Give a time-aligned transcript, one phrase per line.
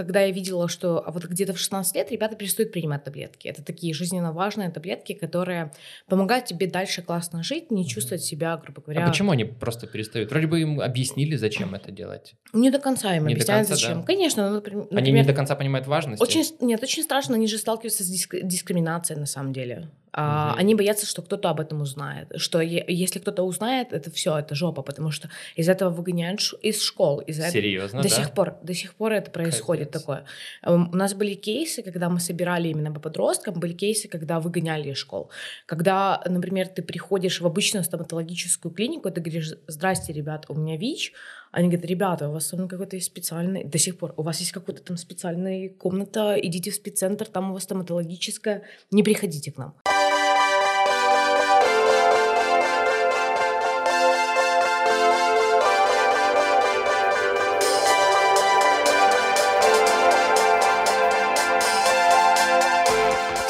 [0.00, 3.48] когда я видела, что а вот где-то в 16 лет ребята перестают принимать таблетки.
[3.48, 5.72] Это такие жизненно важные таблетки, которые
[6.08, 9.04] помогают тебе дальше классно жить, не чувствовать себя, грубо говоря...
[9.04, 10.30] А почему они просто перестают?
[10.30, 12.34] Вроде бы им объяснили, зачем это делать.
[12.54, 14.00] Не до конца им Не объясняют, конца, зачем.
[14.00, 14.06] да?
[14.06, 16.22] Конечно, ну, например, Они не до конца понимают важность.
[16.22, 19.90] Очень, нет, очень страшно, они же сталкиваются с диск- дискриминацией на самом деле.
[20.12, 20.58] А, Мгм.
[20.60, 22.32] Они боятся, что кто-то об этом узнает.
[22.36, 26.56] Что е- если кто-то узнает, это все, это жопа, потому что из этого выгоняют ш-
[26.62, 27.20] из школ.
[27.20, 28.14] Из Серьезно, до да?
[28.14, 30.00] сих пор, до сих пор это происходит Капец.
[30.02, 30.24] такое.
[30.62, 34.90] Эм, У нас были кейсы, когда мы собирали именно по подросткам, были кейсы, когда выгоняли
[34.90, 35.30] из школ.
[35.66, 41.12] Когда, например, ты приходишь в обычную стоматологическую клинику, ты говоришь, здрасте, ребят, у меня ВИЧ.
[41.52, 44.52] Они говорят, ребята, у вас там какой-то есть специальный, до сих пор, у вас есть
[44.52, 49.74] какая-то там специальная комната, идите в спеццентр, там у вас стоматологическая, не приходите к нам.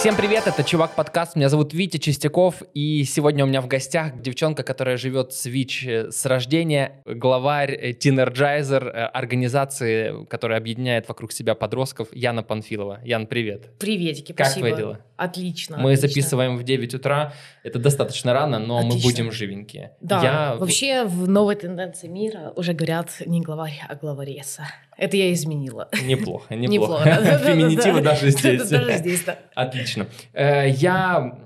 [0.00, 4.18] Всем привет, это Чувак подкаст, меня зовут Витя Чистяков, и сегодня у меня в гостях
[4.22, 11.06] девчонка, которая живет с ВИЧ э, с рождения, главарь э, Teenergizer, э, организации, которая объединяет
[11.06, 13.00] вокруг себя подростков, Яна Панфилова.
[13.04, 13.78] Ян, привет.
[13.78, 14.68] Приветики, Как спасибо.
[14.68, 15.00] твои дела?
[15.18, 15.76] Отлично.
[15.76, 16.08] Мы отлично.
[16.08, 19.10] записываем в 9 утра, это достаточно рано, но мы Отлично.
[19.10, 19.92] будем живенькие.
[20.00, 24.62] Да, Я вообще в новой тенденции мира уже говорят не главарь, а главареса.
[25.00, 25.88] Это я изменила.
[26.04, 27.08] Неплохо, неплохо.
[27.08, 27.38] Неплохо.
[27.38, 28.68] Феминитивы даже здесь.
[28.68, 29.38] Даже здесь, да.
[29.54, 30.06] Отлично.
[30.34, 31.38] Э, Я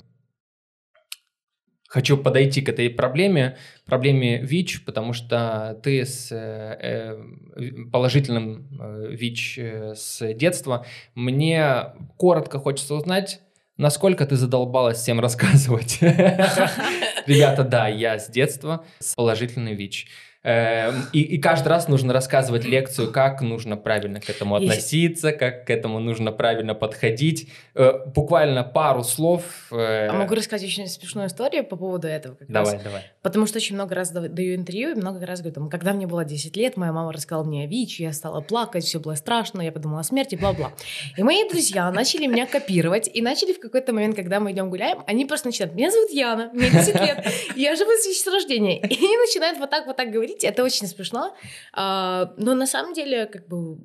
[1.89, 7.17] хочу подойти к этой проблеме, проблеме ВИЧ, потому что ты с э,
[7.57, 8.67] э, положительным
[9.11, 9.59] ВИЧ
[9.95, 10.85] с детства.
[11.15, 13.41] Мне коротко хочется узнать,
[13.77, 15.99] насколько ты задолбалась всем рассказывать.
[17.27, 20.09] Ребята, да, я с детства с положительным ВИЧ.
[20.45, 25.67] Э, И, и каждый раз нужно рассказывать лекцию, как нужно правильно к этому относиться, как
[25.67, 27.49] к этому нужно правильно подходить.
[27.75, 29.43] Э, Буквально пару слов.
[29.73, 32.35] э, А могу рассказать очень смешную историю по поводу этого.
[32.35, 32.69] Как раз.
[32.69, 33.03] Давай, давай.
[33.23, 36.25] Потому что очень много раз даю интервью, и много раз говорю, там, когда мне было
[36.25, 39.73] 10 лет, моя мама рассказала мне о ВИЧ, я стала плакать, все было страшно, я
[39.73, 40.73] подумала о смерти, бла-бла.
[41.17, 45.03] И мои друзья начали меня копировать, и начали в какой-то момент, когда мы идем гуляем,
[45.07, 47.27] они просто начинают, меня зовут Яна, мне 10 лет,
[47.57, 48.79] я живу с ВИЧ с рождения.
[48.81, 51.37] И они начинают вот так вот так говорить, это очень смешно.
[51.73, 53.79] А, Но на самом деле, как бы,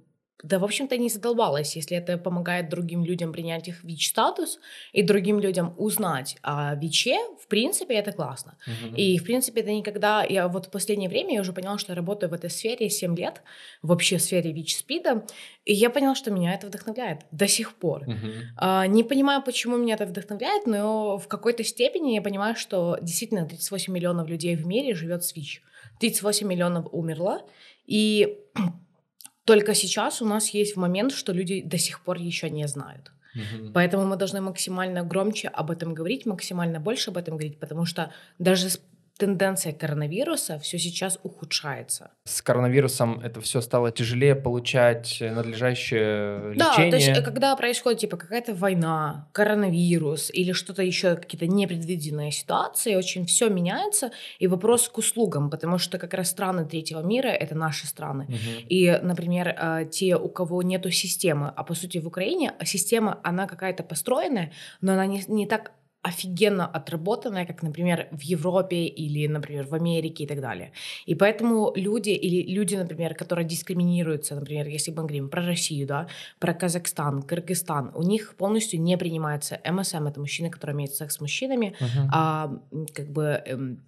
[0.44, 4.60] да, в общем-то, не задолбалась, если это помогает другим людям принять их ВИЧ-статус
[4.94, 8.58] и другим людям узнать о ВИЧе, в принципе, это классно.
[8.66, 8.96] Мгм.
[8.96, 10.24] И, в принципе, это никогда...
[10.24, 13.18] Я вот в последнее время я уже поняла, что я работаю в этой сфере 7
[13.18, 13.42] лет,
[13.82, 15.26] вообще в сфере ВИЧ-СПИДа,
[15.66, 18.08] и я поняла, что меня это вдохновляет до сих пор.
[18.08, 18.34] Мгм.
[18.56, 23.46] А, не понимаю, почему меня это вдохновляет, но в какой-то степени я понимаю, что действительно
[23.46, 25.64] 38 миллионов людей в мире живет с ВИЧ.
[26.00, 27.42] 38 миллионов умерло,
[27.86, 28.40] и
[29.46, 33.12] только сейчас у нас есть момент, что люди до сих пор еще не знают.
[33.36, 33.74] Мгм.
[33.74, 38.12] Поэтому мы должны максимально громче об этом говорить, максимально больше об этом говорить, потому что
[38.40, 38.82] даже с
[39.20, 42.12] тенденция коронавируса все сейчас ухудшается.
[42.24, 46.92] С коронавирусом это все стало тяжелее получать э, надлежащее Да, лечение.
[46.92, 52.96] то есть э, когда происходит типа какая-то война, коронавирус или что-то еще, какие-то непредвиденные ситуации,
[52.96, 54.12] очень все меняется.
[54.40, 58.24] И вопрос к услугам, потому что как раз страны третьего мира это наши страны.
[58.30, 58.68] Мгм.
[58.70, 63.48] И, например, э, те, у кого нету системы, а по сути в Украине система, она
[63.48, 69.68] какая-то построенная, но она не, не так офигенно отработанная, как, например, в Европе или, например,
[69.68, 70.72] в Америке и так далее.
[71.06, 76.08] И поэтому люди или люди, например, которые дискриминируются, например, если мы говорим про Россию, да,
[76.40, 81.22] про Казахстан, Кыргызстан, у них полностью не принимается МСМ, это мужчины, которые имеют секс с
[81.22, 82.10] мужчинами, Мгм.
[82.14, 82.52] а
[82.94, 83.84] как бы эм,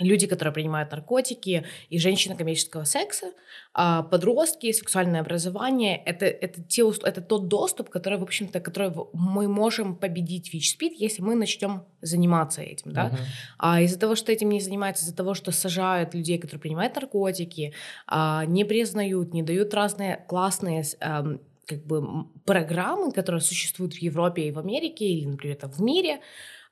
[0.00, 3.32] люди, которые принимают наркотики и женщины коммерческого секса,
[3.72, 9.46] а подростки, сексуальное образование это, это, те, это тот доступ, который, в общем-то, который мы
[9.46, 13.06] можем победить ВИЧ-СПИД, если мы начнем заниматься этим, да.
[13.06, 13.18] Мгм.
[13.58, 17.72] А из-за того, что этим не занимаются, из-за того, что сажают людей, которые принимают наркотики,
[18.06, 24.48] а, не признают, не дают разные классные ам, как бы программы, которые существуют в Европе
[24.48, 26.20] и в Америке, или, например, там, в мире.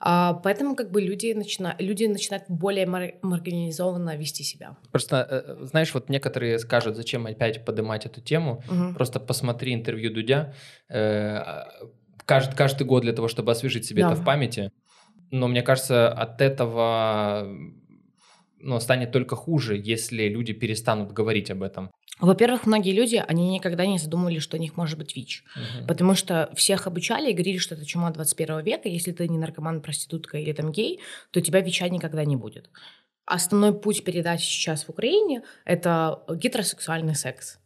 [0.05, 1.77] А, поэтому как бы люди, начина...
[1.79, 4.77] люди начинают более мар- маргинализованно вести себя.
[4.91, 8.65] Просто, э, знаешь, вот некоторые скажут, зачем опять поднимать эту тему.
[8.69, 8.95] Мгм.
[8.95, 10.55] Просто посмотри интервью Дудя.
[10.91, 11.41] э,
[12.27, 14.13] кажд- каждый год для того, чтобы освежить себе Да.
[14.13, 14.73] это в памяти.
[15.31, 17.47] Но мне кажется, от этого
[18.59, 21.91] ну, станет только хуже, если люди перестанут говорить об этом.
[22.20, 25.44] Во-первых, многие люди, они никогда не задумывали, что у них может быть ВИЧ.
[25.56, 25.87] Мгм.
[25.87, 28.88] Потому что всех обучали и говорили, что это чума 21 века.
[28.88, 31.00] Если ты не наркоман, проститутка или там гей,
[31.31, 32.70] то у тебя ВИЧа никогда не будет.
[33.25, 37.59] Основной путь передачи сейчас в Украине– это гетеросексуальный секс.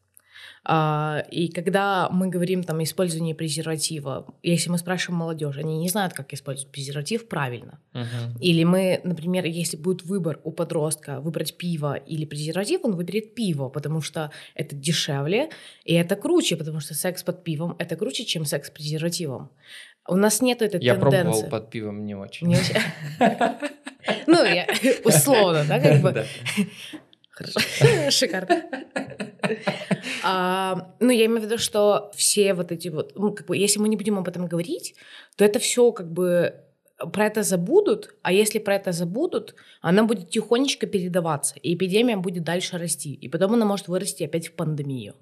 [0.68, 6.12] А, и когда мы говорим там использование презерватива, если мы спрашиваем молодежь, они не знают,
[6.12, 7.78] как использовать презерватив правильно.
[7.92, 8.36] Мгм.
[8.40, 13.68] Или мы, например, если будет выбор у подростка выбрать пиво или презерватив, он выберет пиво,
[13.68, 15.50] потому что это дешевле
[15.84, 19.50] и это круче, потому что секс под пивом это круче, чем секс с презервативом.
[20.08, 21.22] У нас нет этой Я тенденции.
[21.22, 22.48] пробовал под пивом не очень.
[22.48, 22.80] Не очень.
[24.26, 24.66] Ну, я
[25.04, 26.26] условно, да, как бы.
[27.30, 27.60] Хорошо.
[28.10, 28.64] Шикарно.
[30.25, 33.78] А, ну, я имею в виду, что все вот эти вот, ну, как бы, если
[33.78, 34.94] мы не будем об этом говорить,
[35.37, 36.54] то это все как бы
[37.12, 42.44] про это забудут, а если про это забудут, она будет тихонечко передаваться, и эпидемия будет
[42.44, 45.14] дальше расти, и потом она может вырасти опять в пандемию.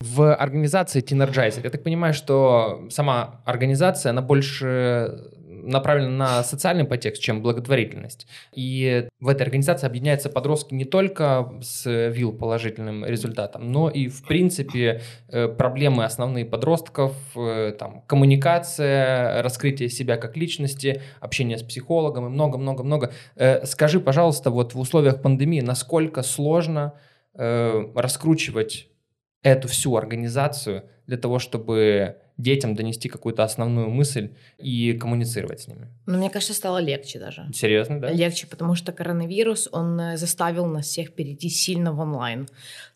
[0.00, 5.30] В организации Teenergizer, я так понимаю, что сама организация, она больше
[5.66, 8.26] направлена на социальный подтекст, чем благотворительность.
[8.54, 14.22] И в этой организации объединяются подростки не только с ВИЛ положительным результатом, но и, в
[14.24, 22.26] принципе, э, проблемы основные подростков, э, там, коммуникация, раскрытие себя как личности, общение с психологом
[22.26, 23.12] и много-много-много.
[23.34, 26.94] Э, Скажи, пожалуйста, вот в условиях пандемии, насколько сложно
[27.38, 28.88] раскручивать
[29.42, 35.88] эту всю организацию для того, чтобы детям донести какую-то основную мысль и коммуницировать с ними.
[36.06, 37.46] Но мне кажется, стало легче даже.
[37.54, 38.10] Серьезно, да?
[38.10, 42.46] Легче, потому что коронавирус, он э, заставил нас всех перейти сильно в онлайн.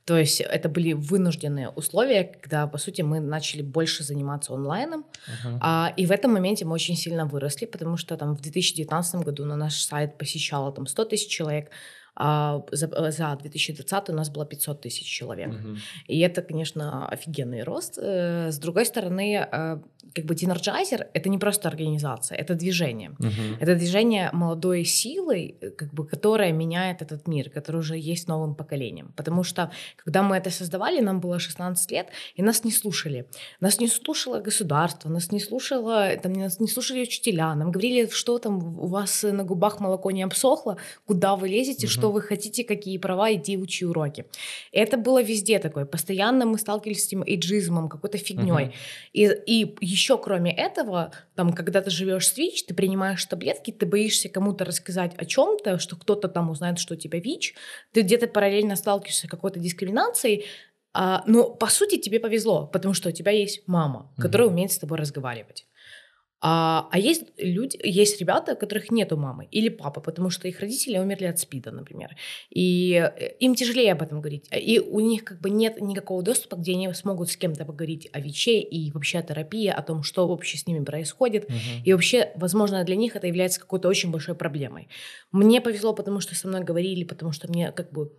[0.05, 5.05] То есть это были вынужденные условия, когда, по сути, мы начали больше заниматься онлайном.
[5.45, 5.59] Мгм.
[5.63, 9.45] А, и в этом моменте мы очень сильно выросли, потому что там в 2019 году
[9.45, 11.71] на наш сайт посещало там 100 тысяч человек,
[12.17, 15.49] а за, э, за 2020 у нас было 500 тысяч человек.
[15.49, 15.79] Мгм.
[16.09, 17.99] И это, конечно, офигенный рост.
[17.99, 19.81] Э, С другой стороны, э,
[20.15, 23.11] как бы Teenergizer— это не просто организация, это движение.
[23.19, 23.57] Мгм.
[23.61, 28.55] Это движение молодой силой, э, как бы, которое меняет этот мир, который уже есть новым
[28.55, 29.13] поколением.
[29.17, 32.09] Потому что, когда мы это создавали, нам было 16 лет,
[32.39, 33.27] и нас не слушали.
[33.61, 38.39] Нас не слушало государство, нас не слушало, там, нас не слушали учителя, нам говорили, что
[38.39, 40.77] там у вас на губах молоко не обсохло,
[41.07, 41.93] куда вы лезете, Мгм.
[41.93, 44.25] что вы хотите, какие права, иди учи уроки.
[44.73, 45.85] И это было везде такое.
[45.85, 48.67] Постоянно мы сталкивались с этим эйджизмом, какой-то фигней.
[48.67, 48.73] Мгм.
[49.13, 53.87] И, и еще кроме этого, там, когда ты живешь с ВИЧ, ты принимаешь таблетки, ты
[53.87, 57.55] боишься кому-то рассказать о чем-то, что кто-то там узнает, что у тебя ВИЧ,
[57.93, 60.47] ты где-то параллельно сталкиваешься с какой-то дискриминацией,
[60.93, 64.55] а, но по сути тебе повезло, потому что у тебя есть мама, которая Мгм.
[64.55, 65.67] умеет с тобой разговаривать.
[66.43, 70.61] А, а есть люди, есть ребята, у которых нету мамы или папы, потому что их
[70.61, 72.17] родители умерли от СПИДа, например.
[72.49, 74.49] И э, им тяжелее об этом говорить.
[74.51, 78.21] И у них как бы нет никакого доступа, где они смогут с кем-то поговорить о
[78.21, 81.49] ВИЧе и вообще о терапии, о том, что вообще с ними происходит.
[81.51, 81.59] Мгм.
[81.85, 84.89] И вообще, возможно, для них это является какой-то очень большой проблемой.
[85.33, 88.13] Мне повезло, потому что со мной говорили, потому что мне как бы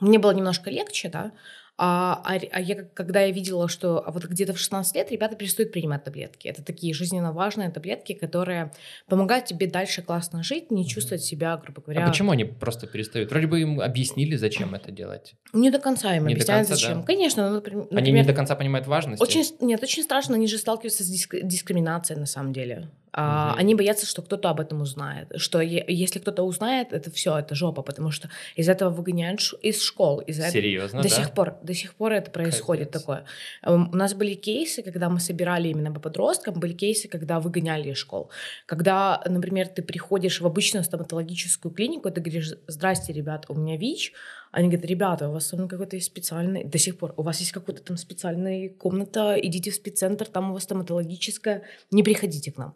[0.00, 1.32] мне было немножко легче, да.
[1.78, 5.36] А, а, а я, когда я видела, что а вот где-то в 16 лет ребята
[5.36, 6.46] перестают принимать таблетки.
[6.46, 8.72] Это такие жизненно важные таблетки, которые
[9.08, 12.04] помогают тебе дальше классно жить, не чувствовать себя, грубо говоря...
[12.04, 13.30] А почему они просто перестают?
[13.30, 15.34] Вроде бы им объяснили, зачем это делать.
[15.52, 17.00] Не до конца им Не объясняют, конца, зачем.
[17.00, 17.06] да?
[17.06, 19.22] Конечно, ну, например, Они не до конца понимают важность.
[19.22, 22.90] Очень, нет, очень страшно, они же сталкиваются с диск- дискриминацией на самом деле.
[23.14, 23.58] Мгм.
[23.58, 25.28] Они боятся, что кто-то об этом узнает.
[25.36, 29.56] Что е- если кто-то узнает, это все, это жопа, потому что из этого выгоняют ш-
[29.62, 30.20] из школ.
[30.20, 31.14] Из этого Серьезно, до да?
[31.14, 33.00] сих пор, до сих пор это происходит Капец.
[33.02, 33.24] такое.
[33.62, 37.90] Эм, У нас были кейсы, когда мы собирали именно по подросткам, были кейсы, когда выгоняли
[37.90, 38.30] из школ.
[38.66, 44.12] Когда, например, ты приходишь в обычную стоматологическую клинику, ты говоришь, здрасте, ребята, у меня ВИЧ,
[44.52, 47.52] они говорят, ребята, у вас там какой-то есть специальный, до сих пор, у вас есть
[47.52, 52.74] какая-то там специальная комната, идите в спеццентр, там у вас стоматологическая, не приходите к нам.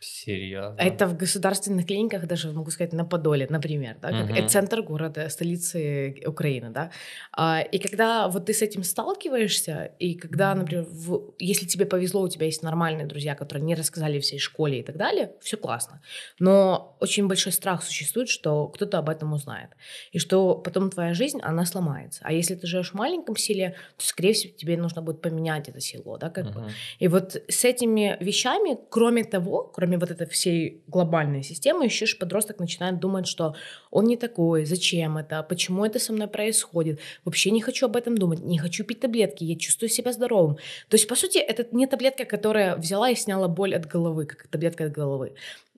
[0.00, 0.76] Серьезно.
[0.76, 4.34] Это в государственных клиниках, даже могу сказать, на Подоле, например, да, как Мгм.
[4.36, 6.90] это центр города, столицы Украины, да.
[7.32, 12.22] А, И когда вот ты с этим сталкиваешься, и когда, например, в- если тебе повезло,
[12.22, 16.02] у тебя есть нормальные друзья, которые не рассказали всей школе и так далее, все классно.
[16.38, 19.70] Но очень большой страх существует, что кто-то об этом узнает,
[20.12, 22.20] и что потом твоя жизнь, она сломается.
[22.24, 25.80] А если ты живешь в маленьком селе, то, скорее всего, тебе нужно будет поменять это
[25.80, 26.60] село, да, как бы.
[26.60, 26.68] Мгм.
[26.98, 32.58] И вот с этими вещами, кроме того, кроме вот этой всей глобальной системы, еще подросток
[32.58, 33.54] начинает думать, что
[33.90, 38.16] он не такой, зачем это, почему это со мной происходит, вообще не хочу об этом
[38.16, 40.56] думать, не хочу пить таблетки, я чувствую себя здоровым.
[40.88, 44.46] То есть, по сути, это не таблетка, которая взяла и сняла боль от головы, как
[44.48, 45.34] таблетка от головы.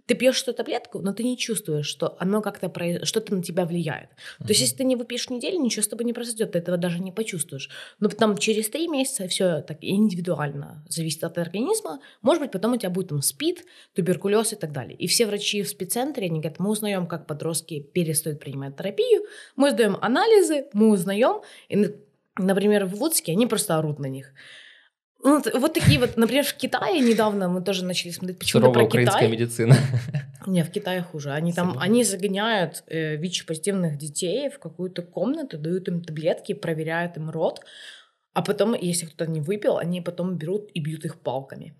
[0.07, 3.05] Ты пьешь эту таблетку, но ты не чувствуешь, что оно как-то про...
[3.05, 4.11] что-то на тебя влияет.
[4.39, 7.01] То есть, если ты не выпьешь неделю, ничего с тобой не произойдет, ты этого даже
[7.01, 7.69] не почувствуешь.
[7.99, 12.01] Но потом через три месяца все так индивидуально зависит от организма.
[12.23, 14.97] Может быть, потом у тебя будет там СПИД, туберкулез и так далее.
[14.97, 19.23] И все врачи в спеццентре, они говорят, мы узнаем, как подростки перестают принимать терапию,
[19.57, 21.93] мы сдаем анализы, мы узнаем, и на-
[22.39, 24.33] например, в Луцке, они просто орут на них.
[25.27, 29.23] Ну, вот такие вот, например, в Китае недавно мы тоже начали смотреть почему-то про украинская
[29.23, 29.33] Китай.
[29.33, 29.77] медицина.
[30.47, 31.33] Не, в Китае хуже.
[31.33, 31.83] Они там, Серьезно?
[31.83, 37.61] они загоняют э, ВИЧ-позитивных детей в какую-то комнату, дают им таблетки, проверяют им рот,
[38.35, 41.75] а потом, если кто-то не выпил, они потом берут и бьют их палками.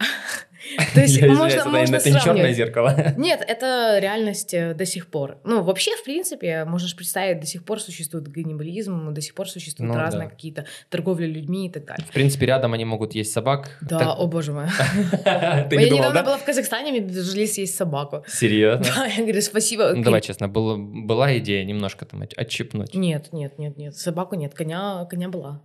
[0.94, 3.14] То есть можно, это, можно это не черное зеркало.
[3.16, 5.38] Нет, это реальность э, до сих пор.
[5.44, 9.48] Ну, вообще, в принципе, можно же представить, до сих пор существует ганнибализм, до сих пор
[9.48, 12.06] существуют Ну разные какие-то торговли людьми и так далее.
[12.06, 13.78] В принципе, рядом они могут есть собак.
[13.80, 14.66] Да, о боже мой.
[15.24, 16.22] Я недавно да?
[16.22, 18.24] была в Казахстане, мне предложили съесть собаку.
[18.28, 18.84] Серьезно?
[18.94, 19.92] Да, я говорю, спасибо.
[19.94, 22.94] Ну, давай честно, была идея немножко там от- отщипнуть.
[22.94, 23.96] Нет, нет, нет, нет.
[23.96, 24.54] Собаку нет.
[24.54, 25.62] Коня была.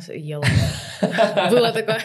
[0.00, 0.44] С- ела.
[1.50, 2.00] Было такое.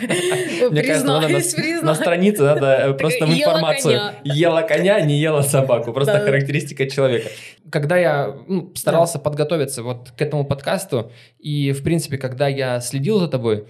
[0.72, 4.00] На, Признаюсь, на странице надо э, просто информацию.
[4.24, 5.94] Ела коня, не ела собаку.
[5.94, 7.30] Просто характеристика человека.
[7.72, 13.20] Когда я ну, старался подготовиться вот к этому подкасту, и, в принципе, когда я следил
[13.20, 13.68] за тобой,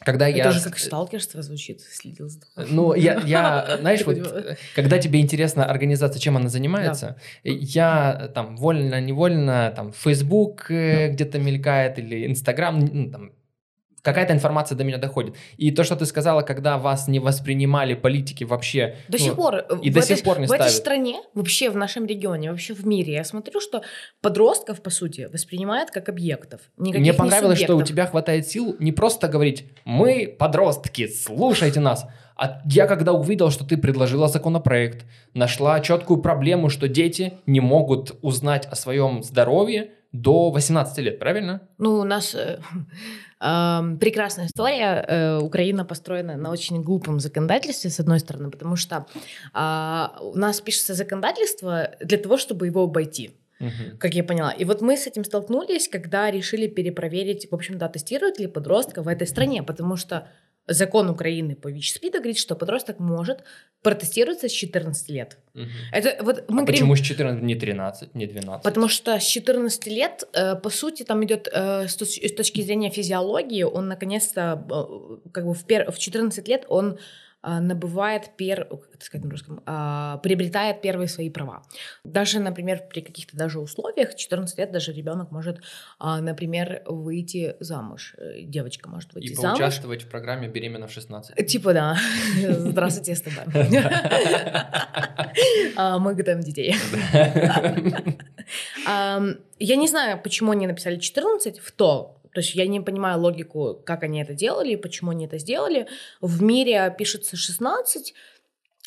[0.00, 0.44] когда я...
[0.44, 1.80] Это уже как сталкерство звучит.
[1.80, 2.40] Следил за.
[2.56, 4.18] Ну, я, я знаешь, вот,
[4.74, 11.38] когда тебе интересна организация, чем она занимается, э, я там вольно-невольно, там, Facebook э, где-то
[11.38, 13.32] мелькает или Instagram, ну, там,
[14.06, 15.34] какая-то информация до меня доходит.
[15.56, 18.94] И то, что ты сказала, когда вас не воспринимали политики вообще...
[19.08, 19.54] До ну, сих пор.
[19.56, 20.74] э, и до этой- сих пор не В этой ставят.
[20.74, 23.82] стране, вообще в нашем регионе, вообще в мире, я смотрю, что
[24.22, 26.60] подростков, по сути, воспринимают как объектов.
[26.76, 31.80] Никаких Мне не понравилось, что у тебя хватает сил не просто говорить «мы подростки, слушайте
[31.80, 37.60] нас», а я когда увидел, что ты предложила законопроект, нашла четкую проблему, что дети не
[37.60, 41.60] могут узнать о своем здоровье до 18 лет, правильно?
[41.78, 42.60] Ну, у нас э,
[43.38, 45.04] прекрасная история.
[45.06, 49.06] Э, Украина построена на очень глупом законодательстве, с одной стороны, потому что
[49.52, 53.36] а, у нас пишется законодательство для того, чтобы его обойти.
[53.58, 53.96] Мгм.
[53.98, 54.50] как я поняла.
[54.50, 59.08] И вот мы с этим столкнулись, когда решили перепроверить, в общем-то, тестируют ли подростка в
[59.08, 60.28] этой стране, потому что
[60.66, 63.44] закон Украины по ВИЧ-СПИДу говорит, что подросток может
[63.82, 65.38] протестироваться с 14 лет.
[65.54, 65.68] Мгм.
[65.92, 68.62] Это вот мы А говорим, почему с 14, не 13, не 12?
[68.64, 72.90] Потому что с 14 лет, э, по сути, там идет э, с, с точки зрения
[72.90, 76.98] физиологии, он наконец-то, э, как бы в, пер- в 14 лет он
[77.46, 81.62] набывает пер, как сказать на русском, а, приобретает первые свои права.
[82.04, 85.60] Даже, например, при каких-то даже условиях 14 лет даже ребенок может,
[85.98, 88.14] а, например, выйти замуж.
[88.18, 89.58] Э, Девочка может выйти И замуж.
[89.58, 91.46] поучаствовать в программе «Беременна в 16».
[91.46, 91.96] Типа да.
[92.48, 93.44] Здравствуйте, с тобой.
[95.76, 96.74] А, Мы готовим детей.
[99.58, 102.20] Я не знаю, почему они написали 14 в то.
[102.36, 105.86] То есть я не понимаю логику, как они это делали, и почему они это сделали.
[106.20, 108.14] В мире пишется 16,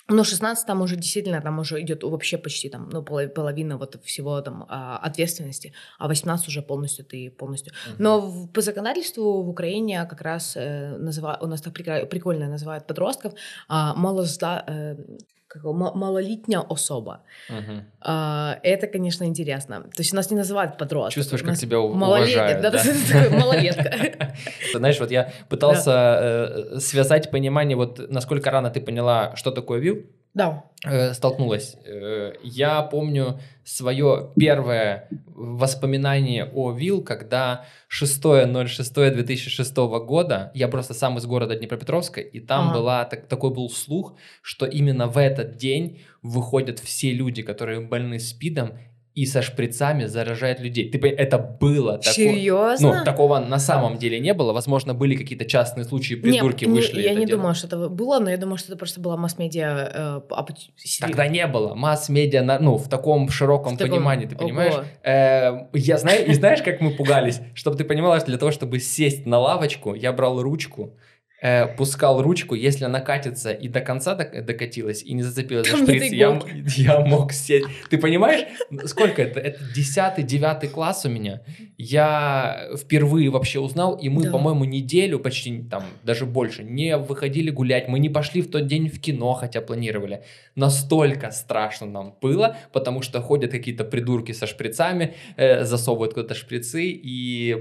[0.07, 3.95] но 16 там уже действительно, там уже идет вообще почти там, ну, поло- половина вот
[4.03, 7.73] всего там а, ответственности, а 18 уже полностью ты полностью.
[7.99, 11.73] Но в- по законодательству в Украине как раз э, называ- у нас так
[12.09, 13.33] прикольно называют подростков
[13.67, 17.21] а, малозда, э, как его, ма- малолетняя особа.
[18.01, 19.81] А, это, конечно, интересно.
[19.81, 21.15] То есть нас не называют подростков.
[21.15, 22.61] Чувствуешь, как тебя уважают.
[22.61, 23.37] да, да?
[23.37, 24.35] малолетка.
[24.73, 25.91] Знаешь, вот я пытался
[26.21, 30.05] э, связать понимание, вот насколько рано ты поняла, что такое ВИЛ,
[30.39, 30.63] Да.
[30.85, 31.75] э, столкнулась.
[31.85, 41.25] Э, я помню свое первое воспоминание о ВИЛ, когда 6.06.2006 года, я просто сам из
[41.25, 42.79] города Днепропетровска, и там Ага.
[42.79, 48.19] была, так- такой был слух, что именно в этот день выходят все люди, которые больны
[48.19, 48.73] СПИДом,
[49.21, 50.89] и со шприцами заражают людей.
[50.89, 52.13] Ты пони- это было такое.
[52.13, 52.97] Серьезно?
[52.99, 54.53] Ну, такого на самом деле не было.
[54.53, 57.01] Возможно, были какие-то частные случаи, придурки Не, не, вышли.
[57.01, 57.31] и Я не делали.
[57.31, 60.21] думала, что это было, но я думала, что это просто была масс-медиа.
[60.21, 60.21] э,
[61.01, 61.75] Тогда не было.
[61.75, 64.73] Масс-медиа, ну, в таком широком В таком- понимании, ты понимаешь?
[65.03, 67.41] Э, я знаю, и знаешь, как мы пугались?
[67.53, 70.95] Чтобы ты понимала, что для того, чтобы сесть на лавочку, я брал ручку,
[71.41, 75.77] э, пускал ручку, если она катится и до конца док- докатилась, и не зацепилась за
[75.77, 76.41] Там шприц, я,
[76.77, 77.67] я мог сесть.
[77.89, 78.45] Ты понимаешь,
[78.85, 79.39] сколько это?
[79.39, 81.41] Это 10 девятый класс у меня.
[81.77, 84.31] Я впервые вообще узнал, и мы, Да.
[84.31, 87.87] по-моему, неделю, почти там, даже больше, не выходили гулять.
[87.87, 90.23] Мы не пошли в тот день в кино, хотя планировали.
[90.55, 96.83] Настолько страшно нам было, потому что ходят какие-то придурки со шприцами, э, засовывают куда-то шприцы
[96.85, 97.55] и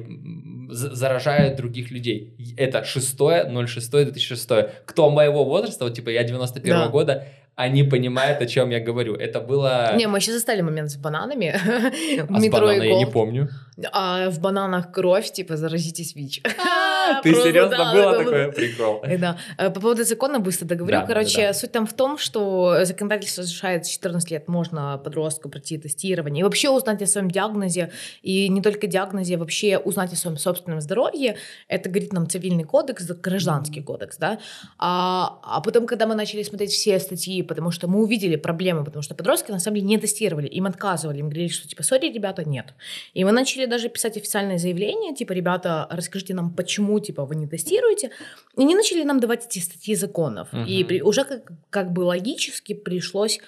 [0.70, 2.35] заражают других людей.
[2.56, 4.50] Это 6 06 2006
[4.87, 6.88] Кто моего возраста, вот типа я 91 Да.
[6.88, 7.25] года,
[7.58, 9.14] они понимают, о чем я говорю.
[9.16, 9.92] Это было...
[9.96, 11.48] Не, мы еще застали момент с бананами
[12.28, 13.48] а с метро банана и я не помню.
[13.92, 16.42] А в бананах кровь, типа, заразитесь ВИЧ.
[17.22, 19.00] Ты серьезно было такое прикол?
[19.04, 19.38] Э, Да.
[19.56, 20.98] Э, По поводу закона быстро договорю.
[21.06, 26.40] Короче, суть там в том, что законодательство разрешает с 14 лет можно подростку пройти тестирование
[26.40, 27.90] и вообще узнать о своем диагнозе,
[28.22, 31.36] и не только диагнозе, вообще узнать о своем собственном здоровье.
[31.68, 34.38] Это говорит нам цивильный кодекс, да, гражданский кодекс, да.
[34.78, 39.02] А, а потом, когда мы начали смотреть все статьи, потому что мы увидели проблемы, потому
[39.02, 42.48] что подростки на самом деле не тестировали, им отказывали, им говорили, что типа, сори, ребята,
[42.48, 42.74] нет.
[43.14, 47.46] И мы начали даже писать официальные заявления, типа, ребята, расскажите нам, почему, типа, вы не
[47.46, 48.10] тестируете.
[48.56, 50.52] И они начали нам давать эти статьи законов.
[50.52, 50.64] Мгм.
[50.66, 53.40] И при- уже как, как бы логически пришлось,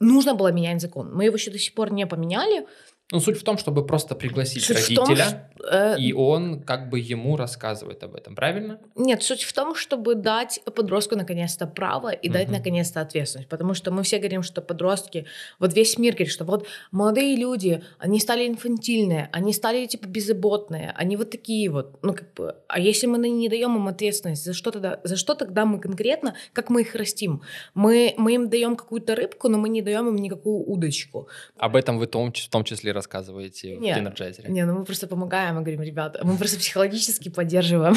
[0.00, 1.14] нужно было менять закон.
[1.14, 2.66] Мы его еще до сих пор не поменяли.
[3.12, 6.62] Ну, суть в том, чтобы просто пригласить Суть в том, родителя, что, э, и он
[6.62, 8.78] как бы ему рассказывает об этом, правильно?
[8.94, 12.58] Нет, суть в том, чтобы дать подростку наконец-то право и дать Мгм.
[12.58, 13.48] наконец-то ответственность.
[13.48, 15.26] Потому что мы все говорим, что подростки,
[15.58, 20.92] вот весь мир говорит, что вот молодые люди, они стали инфантильные, они стали типа беззаботные,
[20.96, 21.98] они вот такие вот.
[22.02, 25.34] Ну, как бы, а если мы не даем им ответственность, за что тогда, за что
[25.34, 27.42] тогда мы конкретно, как мы их растим?
[27.74, 31.28] Мы, мы им даем какую-то рыбку, но мы не даем им никакую удочку.
[31.58, 33.96] Об этом вы в том числе рассказываете в Нет.
[33.96, 34.50] Teenergizer е.
[34.50, 37.94] Не, ну мы просто помогаем и говорим, ребята, мы просто психологически поддерживаем.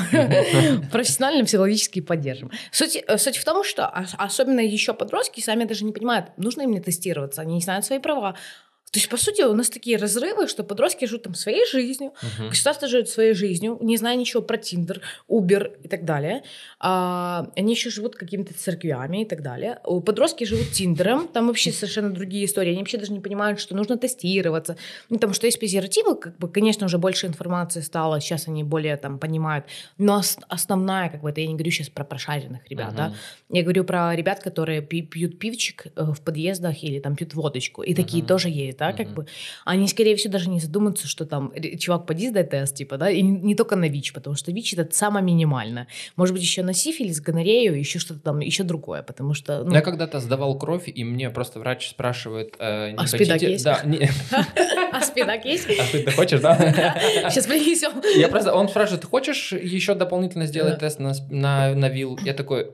[0.92, 2.52] Профессионально психологически поддержим.
[2.72, 6.62] Суть, э, суть в том, что ос- особенно еще подростки сами даже не понимают, нужно
[6.64, 8.36] им не тестироваться, они не знают свои права.
[8.94, 12.50] То есть, по сути, у нас такие разрывы, что подростки живут там своей жизнью, Мгм.
[12.50, 16.44] государство живет своей жизнью, не зная ничего про Teener, Uber и так далее.
[16.80, 19.80] А, они еще живут какими-то церквями и так далее.
[19.84, 22.70] У Подростки живут Тиндером, там вообще совершенно другие истории.
[22.70, 24.78] Они вообще даже не понимают, что нужно тестироваться.
[25.10, 28.98] Ну, там, что есть презервативы, как бы, конечно, уже больше информации стало, сейчас они более
[28.98, 29.66] там понимают.
[29.98, 33.16] Но ос- основная, как бы, это я не говорю сейчас про прошаренных ребят, да, Мгм.
[33.58, 37.82] я говорю про ребят, которые пьют пивчик э, в подъездах или там пьют водочку.
[37.82, 38.28] И такие Мгм.
[38.28, 39.26] тоже есть, да, как бы.
[39.66, 43.22] Они, скорее всего, даже не задумаются, что там чувак, поди сдай тест, типа, да, и
[43.22, 45.88] не, только на ВИЧ, потому что ВИЧ это самое минимальное.
[46.16, 49.82] Может быть, еще на сифилис, гонорею, еще что-то там, еще другое, потому что, ну, Я
[49.82, 53.52] когда-то сдавал кровь, и мне просто врач спрашивает, э, не А спидак хотите...
[53.52, 53.64] есть?
[53.64, 54.10] Да, не...
[54.92, 55.68] а спидак есть?
[55.70, 56.56] А ты, хочешь, да?
[57.30, 58.02] Сейчас принесем.
[58.20, 62.20] Я просто, он спрашивает, ты хочешь еще дополнительно сделать тест на, ВИЛ?
[62.24, 62.66] Я такой,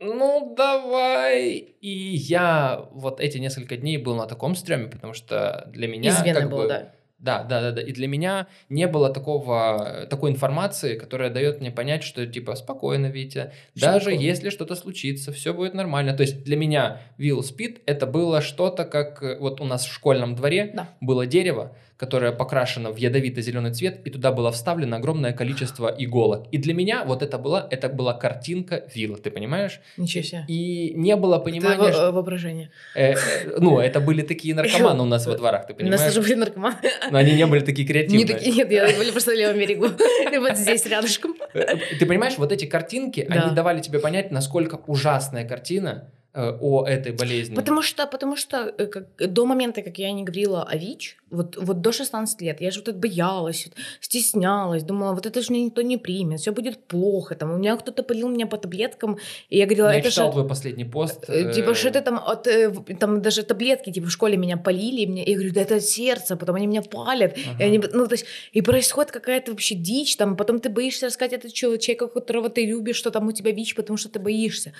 [0.00, 1.48] «Э, м, ну давай.
[1.80, 6.10] И я вот эти несколько дней был на таком стреме, потому что для меня...
[6.10, 6.92] Из вены было, бы, да.
[7.18, 7.82] Да, да, да, да.
[7.82, 13.06] И для меня не было такого, такой информации, которая дает мне понять, что типа спокойно,
[13.06, 14.22] Витя, Что даже такого?
[14.22, 16.14] если что-то случится, все будет нормально.
[16.16, 20.36] То есть для меня Will Speed это было что-то, как вот у нас в школьном
[20.36, 20.90] дворе Да.
[21.00, 26.46] было дерево, которое покрашено в ядовито-зеленый цвет, и туда было вставлено огромное количество иголок.
[26.52, 29.80] И для меня вот это была, это была картинка Вилла, ты понимаешь?
[29.96, 30.44] Ничего себе.
[30.48, 32.12] И не было Это понимания, во- что...
[32.12, 32.70] воображение.
[32.94, 33.16] э, э,
[33.58, 36.14] ну, это были такие наркоманы у нас во дворах, ты У нас понимаешь?
[36.14, 36.76] тоже были наркоманы.
[37.10, 38.26] Но они не были такие Не креативные.
[38.26, 39.86] такие, нет, я были просто на левом берегу.
[40.32, 41.34] И вот здесь рядышком.
[41.52, 46.17] Э, Ты понимаешь, вот эти картинки, они давали тебе понять, насколько ужасная картина э,
[46.60, 47.54] о этой болезни.
[47.54, 51.56] Потому что, потому что э, как- до момента, как я не говорила о ВИЧ, вот,
[51.56, 55.52] вот до 16 лет, я же вот это боялась, вот стеснялась, думала, вот это же
[55.52, 59.18] меня никто не примет, все будет плохо, там, у меня кто-то полил меня по таблеткам,
[59.50, 60.32] и я говорила, Я это читал же...
[60.32, 61.24] твой последний пост.
[61.28, 64.56] э, Типа, э, что это там, от, э, там даже таблетки, типа, в школе меня
[64.56, 67.64] полили, и мне, я говорю, да это от сердца, потом они меня палят, и, ага.
[67.64, 71.50] они, ну, то есть, и происходит какая-то вообще дичь, там, потом ты боишься рассказать это
[71.52, 74.72] человеку, которого ты любишь, что там у тебя ВИЧ, потому что ты боишься.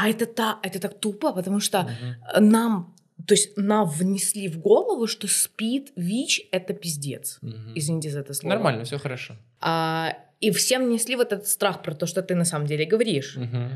[0.00, 2.50] А это, та, это так тупо, потому что Мгм.
[2.50, 2.94] нам,
[3.26, 7.38] то есть нам внесли в голову, что спид, ВИЧ— это пиздец.
[7.42, 7.72] Мгм.
[7.74, 8.54] Извините за это слово.
[8.54, 9.34] Нормально, все хорошо.
[9.60, 13.36] А, и всем внесли вот этот страх про то, что ты на самом деле говоришь.
[13.36, 13.70] Мгм.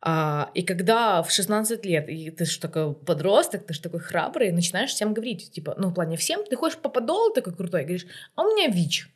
[0.00, 4.52] А, и когда в 16 лет, и ты же такой подросток, ты же такой храбрый,
[4.52, 8.06] начинаешь всем говорить, типа, ну, в плане всем, ты ходишь по подолу такой крутой, говоришь,
[8.36, 9.08] а у меня ВИЧ.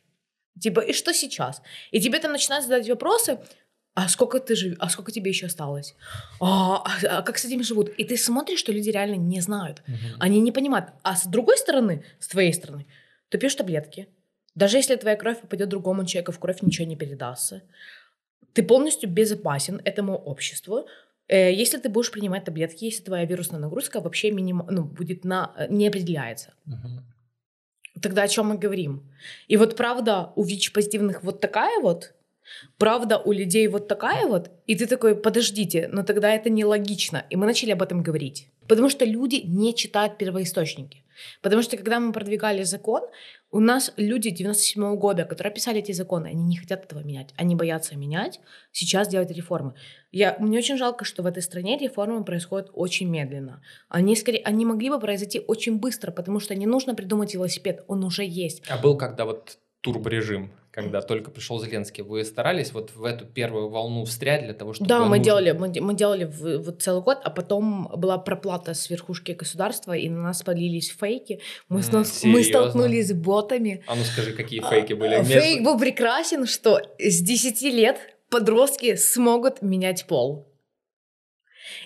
[0.59, 1.61] Типа, и что сейчас?
[1.91, 3.37] И тебе там начинают задать вопросы,
[3.93, 4.77] а сколько ты жив...
[4.79, 5.95] а сколько тебе еще осталось?
[6.39, 7.89] А, а- а как с этим живут?
[7.99, 9.83] И ты смотришь, что люди реально не знают.
[9.87, 9.97] Мгм.
[10.19, 10.89] Они не понимают.
[11.03, 12.85] А с другой стороны, с твоей стороны,
[13.29, 14.07] ты пьешь таблетки.
[14.55, 17.61] Даже если твоя кровь попадет другому человеку в кровь, ничего не передастся.
[18.53, 20.87] Ты полностью безопасен этому обществу.
[21.27, 24.63] Э, Если ты будешь принимать таблетки, если твоя вирусная нагрузка вообще миним...
[24.69, 25.53] ну, будет на...
[25.57, 26.53] э, не определяется.
[26.65, 27.05] Мгм.
[28.01, 29.03] Тогда о чем мы говорим?
[29.47, 32.13] И вот правда у ВИЧ-позитивных вот такая вот,
[32.77, 37.25] правда у людей вот такая вот, и ты такой, подождите, но тогда это нелогично.
[37.29, 38.47] И мы начали об этом говорить.
[38.67, 41.03] Потому что люди не читают первоисточники.
[41.41, 43.01] Потому что когда мы продвигали закон,
[43.51, 47.33] у нас люди 97 года, которые писали эти законы, они не хотят этого менять.
[47.37, 48.39] Они боятся менять,
[48.71, 49.73] сейчас делать реформы.
[50.11, 53.61] Я, мне очень жалко, что в этой стране реформы происходят очень медленно.
[53.89, 58.03] Они, скорее, они могли бы произойти очень быстро, потому что не нужно придумать велосипед, он
[58.03, 58.63] уже есть.
[58.69, 63.67] А был когда вот турборежим, когда только пришел Зеленский, вы старались вот в эту первую
[63.69, 64.87] волну встрять для того, чтобы...
[64.87, 68.73] Да, мы нужно- делали, мы, мы делали в- вот целый год, а потом была проплата
[68.73, 71.41] с верхушки государства, и на нас полились фейки.
[71.67, 73.83] Мы, М, стол- мы столкнулись с ботами.
[73.87, 75.15] А ну скажи, какие фейки были?
[75.15, 77.97] А, Фейк был прекрасен, что с 10 лет
[78.29, 80.47] подростки смогут менять пол.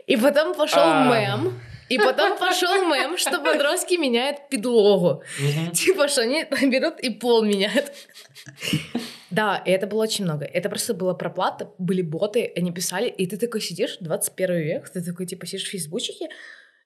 [0.05, 1.08] И потом пошел А.
[1.10, 1.53] мем,
[1.89, 5.24] и потом пошел мем, что подростки меняют подлогу.
[5.39, 5.71] Мгм.
[5.71, 7.91] Типа, что они берут и пол меняют.
[9.32, 10.45] Да, и это было очень много.
[10.45, 15.02] Это просто была проплата, были боты, они писали, и ты такой сидишь, 21 век, ты
[15.04, 16.30] такой, типа, сидишь в фейсбучике,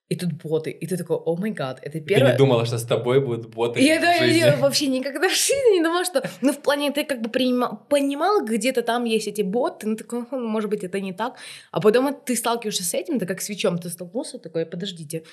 [0.10, 2.32] и тут боты, и ты такой, о май гад, это Ты первое...
[2.32, 5.84] не думала, что с тобой будут боты Я, да, я вообще никогда в жизни не
[5.84, 6.28] думала, что...
[6.42, 10.26] Ну, в плане, ты как бы принимал, понимал, где-то там есть эти боты, ну, такой,
[10.26, 11.36] «Хм, может быть, это не так.
[11.72, 15.24] А потом ты сталкиваешься с этим, это как свечом, ты столкнулся, такой, подождите,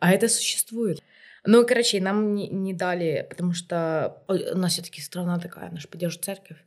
[0.00, 1.02] а это существует.
[1.44, 5.86] Ну, короче, нам не, не дали, потому что у нас все-таки страна такая, она же
[5.86, 6.58] поддерживает церковь,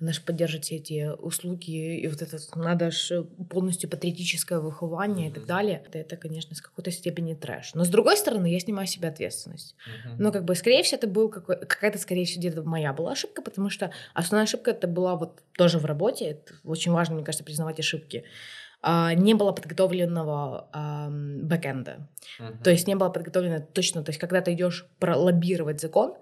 [0.00, 5.32] она же поддерживает все эти услуги, и вот это надо же полностью патриотическое выхование и
[5.32, 5.82] так далее.
[5.86, 7.74] Это, это, конечно, с какой-то степени трэш.
[7.74, 9.76] Но с другой стороны, я снимаю с себя ответственность.
[10.06, 10.16] Мгм.
[10.18, 13.42] Ну, как бы, скорее всего, это был какой- какая-то, скорее всего, где-то моя была ошибка,
[13.42, 16.24] потому что основная ошибка это была вот тоже в работе.
[16.30, 18.24] Это очень важно, мне кажется, признавать ошибки.
[18.82, 22.08] А, не было подготовленного ам, бэкэнда.
[22.38, 22.62] Мгм.
[22.62, 24.02] То есть не было подготовлено точно.
[24.02, 26.14] То есть когда ты идешь пролоббировать закон,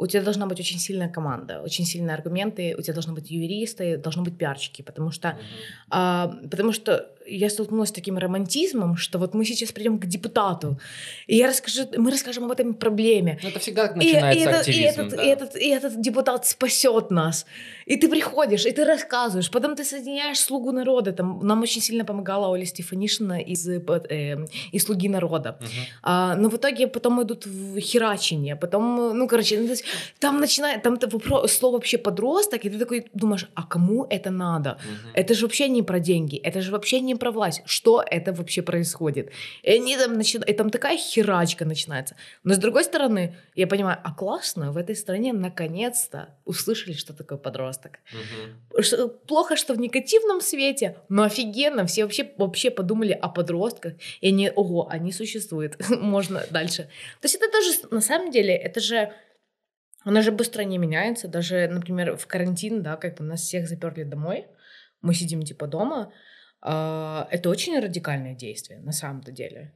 [0.00, 3.98] у тебя должна быть очень сильная команда, очень сильные аргументы, у тебя должны быть юристы,
[3.98, 5.38] должны быть пиарщики, потому что Мгм.
[5.90, 10.78] а, потому что я столкнулась с таким романтизмом, что вот мы сейчас придем к депутату,
[11.26, 13.38] и я расскажу, мы расскажем об этом проблеме.
[13.42, 15.00] Ну, это всегда так И, и начинается и, активизм.
[15.00, 15.22] этот, да.
[15.22, 17.46] и, этот, и этот депутат спасет нас.
[17.86, 19.50] И ты приходишь, и ты рассказываешь.
[19.50, 21.12] Потом ты соединяешь слугу народа.
[21.12, 24.36] Там, нам очень сильно помогала Оля Стефанишина из, э, э,
[24.72, 25.56] из «Слуги народа».
[25.60, 25.68] Мгм.
[26.02, 29.74] А, но в итоге потом идут в херачение, потом, ну, короче, ну,
[30.18, 34.30] там начинает, там это вопро- слово вообще подросток, и ты такой думаешь, а кому это
[34.30, 34.78] надо?
[34.84, 35.10] Мгм.
[35.14, 37.62] Это же вообще не про деньги, это же вообще не про власть.
[37.64, 39.30] Что это вообще происходит?
[39.62, 42.16] И они там начинают, и там такая херачка начинается.
[42.44, 47.38] Но с другой стороны, я понимаю, а классно, в этой стране наконец-то услышали, что такое
[47.38, 47.98] подросток.
[48.80, 54.28] Что- плохо, что в негативном свете, но офигенно, все вообще, вообще подумали о подростках, и
[54.28, 56.84] они, ого, они существуют, можно дальше.
[57.20, 59.12] То есть это тоже, на самом деле, это же,
[60.04, 64.04] оно же быстро не меняется, даже, например, в карантин, да, как бы нас всех заперли
[64.04, 64.46] домой,
[65.02, 66.12] мы сидим типа дома,
[66.62, 69.72] это очень радикальное действие, на самом-то деле.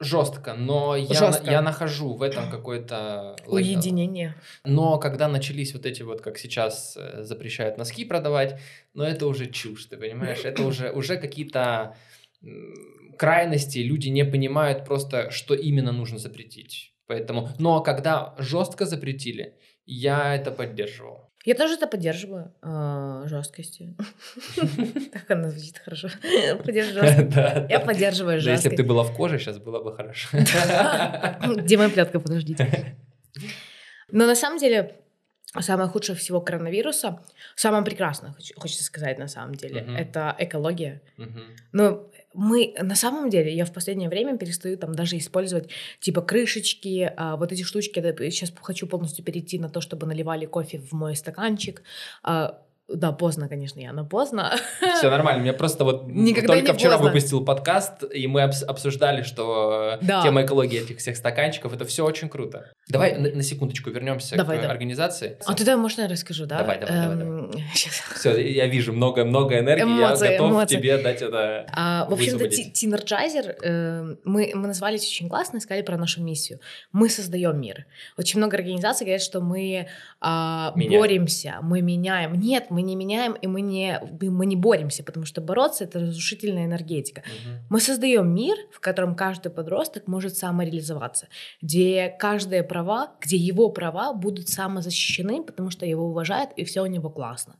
[0.00, 1.50] Жестко, но я, Жестко.
[1.50, 3.36] я нахожу в этом какой-то...
[3.44, 4.34] лог- Уединение.
[4.64, 8.58] Но когда начались вот эти вот, как сейчас э, запрещают носки продавать,
[8.94, 10.44] но это уже чушь, ты понимаешь?
[10.44, 11.96] Это уже, уже какие-то
[13.18, 16.94] крайности, люди не понимают просто, что именно нужно запретить.
[17.06, 21.30] Поэтому, но когда жестко запретили, я это поддерживал.
[21.44, 23.94] Я тоже это поддерживаю, а, жесткости.
[25.12, 26.08] Так она звучит хорошо.
[26.64, 27.70] Поддерживаю жесткость.
[27.70, 28.76] Я поддерживаю Да, Если бы жесткость.
[28.76, 30.28] ты была в коже, сейчас было бы хорошо.
[31.56, 32.96] Где моя плетка, подождите.
[34.10, 34.96] Но на самом деле,
[35.60, 37.22] самое худшее всего коронавируса,
[37.56, 41.02] самое прекрасное, хоч- хочется сказать на самом деле, это экология.
[41.18, 41.56] Мгм.
[41.72, 45.70] Но мы, на самом деле, я в последнее время перестаю там даже использовать
[46.00, 48.00] типа крышечки, а, вот эти штучки.
[48.30, 51.82] Сейчас хочу полностью перейти на то, чтобы наливали кофе в мой стаканчик.
[52.22, 54.52] А, да, поздно, конечно, я, но поздно.
[54.98, 55.40] Все нормально.
[55.42, 57.06] Мне просто вот Никогда только вчера поздно.
[57.08, 60.22] выпустил подкаст, и мы обс- обсуждали, что э, Да.
[60.22, 62.70] тема экологии этих всех стаканчиков это все очень круто.
[62.88, 64.74] Давай на, на секундочку вернемся Давай, к давай.
[64.74, 65.38] организации.
[65.46, 66.58] А тогда, можно я расскажу, да?
[66.58, 67.94] Давай, давай, давай, Эм, щас.
[68.18, 70.76] Все, я вижу много много энергии, Эмоции, я готов эмоции.
[70.76, 71.66] тебе дать это.
[71.72, 76.60] А, в общем-то, Teenergizer, э, мы, мы назвались очень классно и сказали про нашу миссию.
[76.92, 77.86] Мы создаем мир.
[78.18, 79.86] Очень много организаций говорят, что мы
[80.20, 81.00] Меняем.
[81.00, 82.34] боремся, мы меняем.
[82.38, 86.64] Нет, мы не меняем, и мы не, мы не боремся, потому что бороться— это разрушительная
[86.66, 87.22] энергетика.
[87.22, 87.58] Мгм.
[87.70, 91.28] Мы создаем мир, в котором каждый подросток может самореализоваться,
[91.62, 96.86] где каждые права, где его права будут самозащищены, потому что его уважают, и все у
[96.86, 97.56] него классно.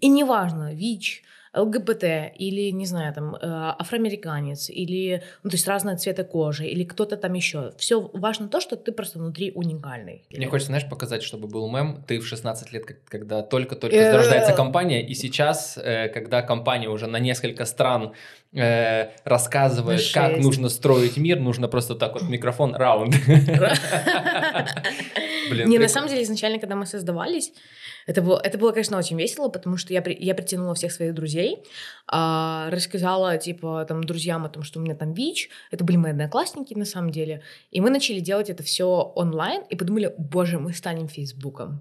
[0.00, 1.22] И неважно, ВИЧ,
[1.54, 2.04] ЛГБТ
[2.38, 7.16] или, не знаю, там, э, афроамериканец, или, ну, то есть разные цвета кожи, или кто-то
[7.16, 7.72] там еще.
[7.76, 10.24] Все важно то, что ты просто внутри уникальный.
[10.30, 12.02] Мне хочется, знаешь, показать, чтобы был мем.
[12.06, 14.12] Ты в 16 лет, когда только-только Э.
[14.12, 18.12] зарождается компания, и сейчас, э, когда компания уже на несколько стран
[18.54, 20.42] э, рассказывает, На как шесть.
[20.44, 23.14] нужно строить мир, нужно просто так вот микрофон раунд.
[25.52, 25.88] Блин, Не, на прикольно.
[25.88, 27.52] самом деле, изначально, когда мы создавались,
[28.06, 31.14] это было, это было, конечно, очень весело, потому что я, при- я притянула всех своих
[31.14, 31.62] друзей,
[32.08, 36.10] а, рассказала, типа, там, друзьям о том, что у меня там ВИЧ, это были мои
[36.12, 40.72] одноклассники, на самом деле, и мы начали делать это все онлайн, и подумали, боже, мы
[40.72, 41.80] станем Фейсбуком.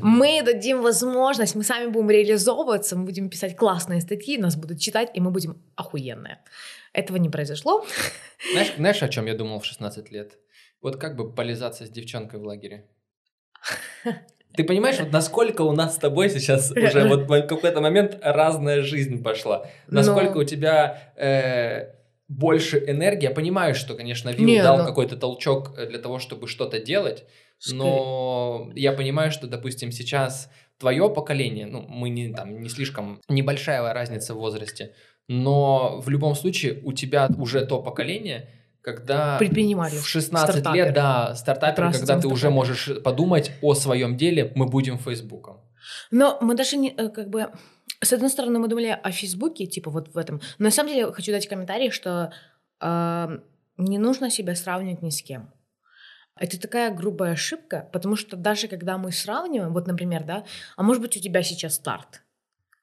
[0.00, 5.10] Мы дадим возможность, мы сами будем реализовываться, мы будем писать классные статьи, нас будут читать,
[5.14, 6.38] и мы будем охуенные.
[6.94, 7.84] Этого не произошло.
[8.52, 10.38] Знаешь, знаешь, о чем я думал в 16 лет?
[10.82, 12.86] Вот как бы полизаться с девчонкой в лагере.
[14.54, 18.82] Ты понимаешь, вот насколько у нас с тобой сейчас уже вот в какой-то момент разная
[18.82, 19.66] жизнь пошла.
[19.86, 21.94] Насколько Но- у тебя э,
[22.28, 23.24] больше энергии.
[23.24, 26.80] Я понимаю, что, конечно, Вилл Не, дал но- какой-то толчок э, для того, чтобы что-то
[26.80, 27.24] делать,
[27.70, 33.92] но я понимаю, что, допустим, сейчас твое поколение, ну, мы не там не слишком небольшая
[33.94, 34.94] разница в возрасте,
[35.28, 38.48] но в любом случае у тебя уже то поколение,
[38.82, 39.96] когда Предпринимали.
[39.96, 40.92] в 16 лет, стартаперы.
[40.92, 42.54] да, стартапер, раз когда ты уже стартапером.
[42.54, 45.60] можешь подумать о своем деле, мы будем Фейсбуком.
[46.10, 47.50] Но мы даже не, э, как бы,
[48.00, 50.40] с одной стороны, мы думали о Фейсбуке, типа вот в этом.
[50.58, 52.32] Но на самом деле хочу дать комментарий, что
[52.80, 53.38] э,
[53.78, 55.52] не нужно себя сравнивать ни с кем.
[56.36, 60.44] Это такая грубая ошибка, потому что даже когда мы сравниваем, вот, например, да,
[60.76, 62.22] а может быть у тебя сейчас старт,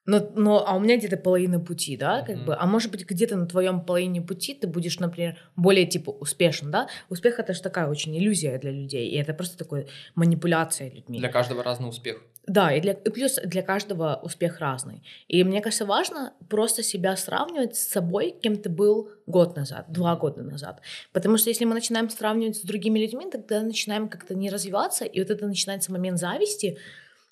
[0.06, 2.44] но, но а у меня где-то половина пути, да, как Мгм.
[2.46, 6.70] бы, а может быть где-то на твоем половине пути ты будешь, например, более типа успешен,
[6.70, 6.88] да.
[7.08, 11.18] Успех это же такая очень иллюзия для людей, и это просто такая манипуляция людьми.
[11.18, 12.22] Для каждого разный успех.
[12.46, 15.04] Да, и, для, и плюс для каждого успех разный.
[15.28, 20.16] И мне кажется, важно просто себя сравнивать с собой, кем ты был год назад, два
[20.16, 20.80] года назад.
[21.12, 25.20] Потому что если мы начинаем сравнивать с другими людьми, тогда начинаем как-то не развиваться, и
[25.20, 26.78] вот это начинается момент зависти.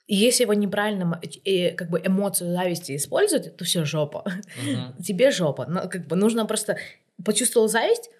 [0.09, 4.25] И если его неправильно э, как бы эмоцию зависти использовать, то все жопа.
[4.65, 4.95] Мгм.
[5.05, 5.67] Тебе жопа.
[5.69, 6.79] Ну, как бы нужно просто
[7.25, 8.11] почувствовал зависть,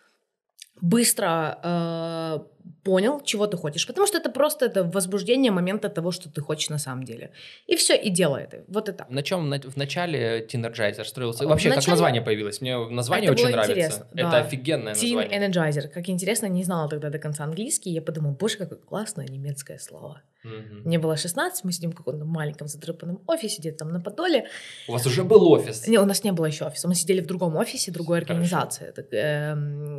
[0.81, 2.39] быстро э,
[2.85, 3.87] понял, чего ты хочешь.
[3.87, 7.31] Потому что это просто это возбуждение момента того, что ты хочешь на самом деле.
[7.67, 8.65] И все, и делай это.
[8.69, 9.07] Вот это.
[9.09, 11.45] На чем в начале Teenergizer строился?
[11.45, 12.61] В Вообще, как начале- название появилось?
[12.61, 13.73] Мне название Это очень нравится.
[13.73, 14.39] интересно, Это да.
[14.39, 15.49] офигенное Teen название.
[15.49, 15.89] Energizer.
[15.89, 17.91] Как интересно, не знала тогда до конца английский.
[17.91, 20.23] Я подумала, боже, какое классное немецкое слово.
[20.45, 20.83] Мгм.
[20.85, 24.47] Мне было 16, мы сидим в каком-то маленьком задрыпанном офисе, где-то там на Подоле.
[24.87, 25.89] У вас уже был офис.
[25.89, 26.87] Не, у нас не было еще офиса.
[26.89, 28.33] Мы сидели в другом офисе, другой Хорошо.
[28.35, 28.93] организации.
[28.95, 29.99] Так, эм,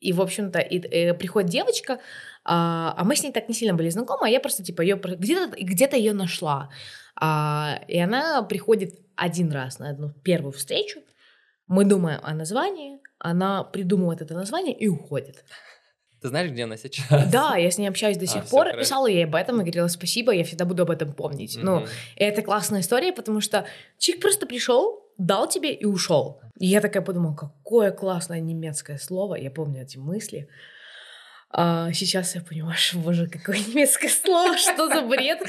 [0.00, 1.77] И, в общем-то, и, э, приходит девочка,
[2.44, 4.96] а, а мы с ней так не сильно были знакомы, а я просто, типа, ее
[4.96, 6.70] где-то где ее нашла.
[7.20, 11.00] А, И она приходит один раз на одну первую встречу.
[11.66, 15.44] Мы думаем о названии, она придумывает это название и уходит.
[16.22, 17.30] Ты знаешь, где она сейчас?
[17.30, 19.64] Да, я с ней общаюсь до А, сих всё, пор, писала ей об этом и
[19.64, 21.58] говорила спасибо, я всегда буду об этом помнить.
[21.62, 21.88] Ну, Мгм.
[22.16, 23.66] и это классная история, потому что
[23.98, 26.40] человек просто пришел, дал тебе и ушел.
[26.58, 29.36] И я такая подумала, какое классное немецкое слово.
[29.36, 30.48] Я помню эти мысли.
[31.50, 35.40] А сейчас я понимаю, что, боже, какое немецкое слово, что за бред.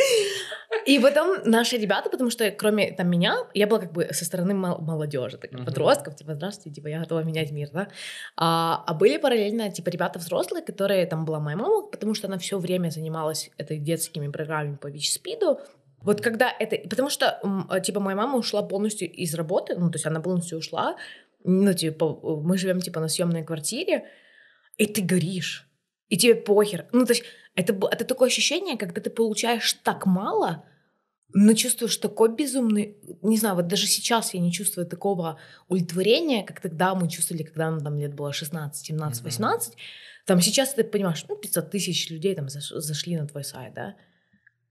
[0.86, 4.54] И потом наши ребята, потому что кроме там меня, я была как бы со стороны
[4.54, 5.66] мол- молодежи, так, Мгм.
[5.66, 7.88] подростков, типа, здравствуйте, типа, я готова менять мир, да.
[8.38, 12.38] А, а были параллельно, типа, ребята взрослые, которые, там была моя мама, потому что она
[12.38, 15.60] все время занималась этой детскими программами по ВИЧ-СПИДу,
[16.02, 16.78] вот когда это...
[16.88, 17.42] Потому что,
[17.84, 20.96] типа, моя мама ушла полностью из работы, ну, то есть она полностью ушла,
[21.44, 24.06] ну, типа, мы живем, типа, на съемной квартире,
[24.78, 25.69] и ты горишь,
[26.10, 26.88] и тебе похер.
[26.92, 27.24] Ну, то есть
[27.56, 30.64] это, это такое ощущение, когда ты получаешь так мало,
[31.34, 32.98] но чувствуешь такой безумный...
[33.22, 37.70] Не знаю, вот даже сейчас я не чувствую такого удовлетворения, как тогда мы чувствовали, когда
[37.70, 39.26] нам там лет было 16, 17, Мгм.
[39.26, 39.74] 18.
[40.26, 43.96] Там сейчас ты понимаешь, ну, 500 тысяч людей там заш- зашли на твой сайт, да?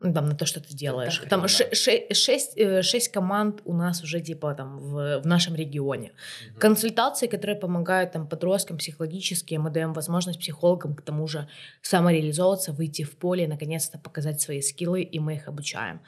[0.00, 1.22] Ну, там, на то, что ты делаешь.
[1.28, 5.56] Там ше- ше- шесть, э, шесть команд у нас уже, типа, там, в, в нашем
[5.56, 6.12] регионе.
[6.50, 6.60] Мгм.
[6.60, 11.48] Консультации, которые помогают там подросткам психологически, мы даем возможность психологам к тому же
[11.82, 16.00] самореализовываться, выйти в поле, наконец-то показать свои скиллы, и мы их обучаем.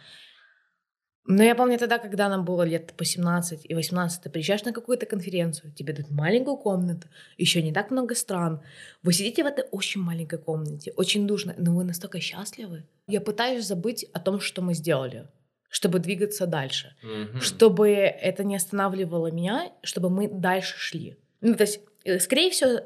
[1.33, 4.73] Но я помню тогда, когда нам было лет по 17 и 18, ты приезжаешь на
[4.73, 7.07] какую-то конференцию, тебе дают маленькую комнату,
[7.38, 8.61] еще не так много стран.
[9.05, 12.83] Вы сидите в этой очень маленькой комнате, очень душно, но вы настолько счастливы.
[13.07, 15.29] Я пытаюсь забыть о том, что мы сделали,
[15.69, 17.40] чтобы двигаться дальше Мгм.
[17.40, 21.16] чтобы это не останавливало меня, чтобы мы дальше шли.
[21.43, 22.81] Ну, то есть, э, скорее всего,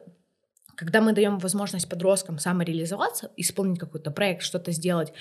[0.77, 5.15] когда мы даем возможность подросткам самореализоваться, исполнить какой-то проект, что-то сделать,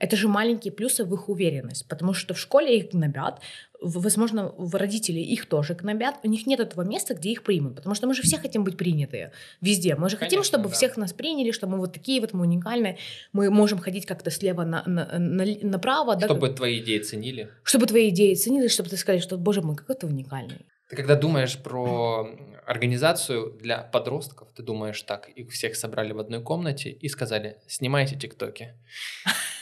[0.00, 3.40] это же маленькие плюсы в их уверенность, потому что в школе их гнобят,
[3.80, 7.94] возможно, в родители их тоже гнобят, у них нет этого места, где их примут, потому
[7.94, 10.74] что мы же все хотим быть принятые везде, мы же хотим, Конечно, чтобы да.
[10.74, 12.96] всех нас приняли, что мы вот такие вот, мы уникальные,
[13.32, 17.50] мы можем ходить как-то слева на, на- на- направо, да, Чтобы твои идеи ценили.
[17.62, 20.66] чтобы твои идеи ценились, чтобы ты сказали, что, боже мой, какой ты уникальный.
[20.88, 22.26] Ты когда думаешь про
[22.66, 28.16] организацию для подростков, ты думаешь так, их всех собрали в одной комнате и сказали, снимайте
[28.16, 28.74] тиктоки.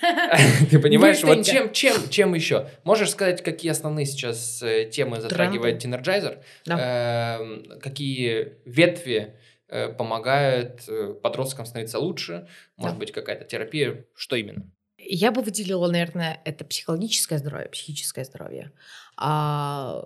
[0.70, 2.68] Ты понимаешь, вот чем, чем, чем еще?
[2.84, 6.38] Можешь сказать, какие основные сейчас э, темы затрагивает Teenergizer?
[6.68, 9.34] Эм, какие ветви
[9.68, 12.48] э, помогают э, подросткам становиться лучше?
[12.76, 14.04] Может быть, какая-то терапия?
[14.14, 14.70] Что именно?
[14.98, 18.72] Я бы выделила, наверное, это психологическое здоровье, психическое здоровье.
[19.16, 20.04] А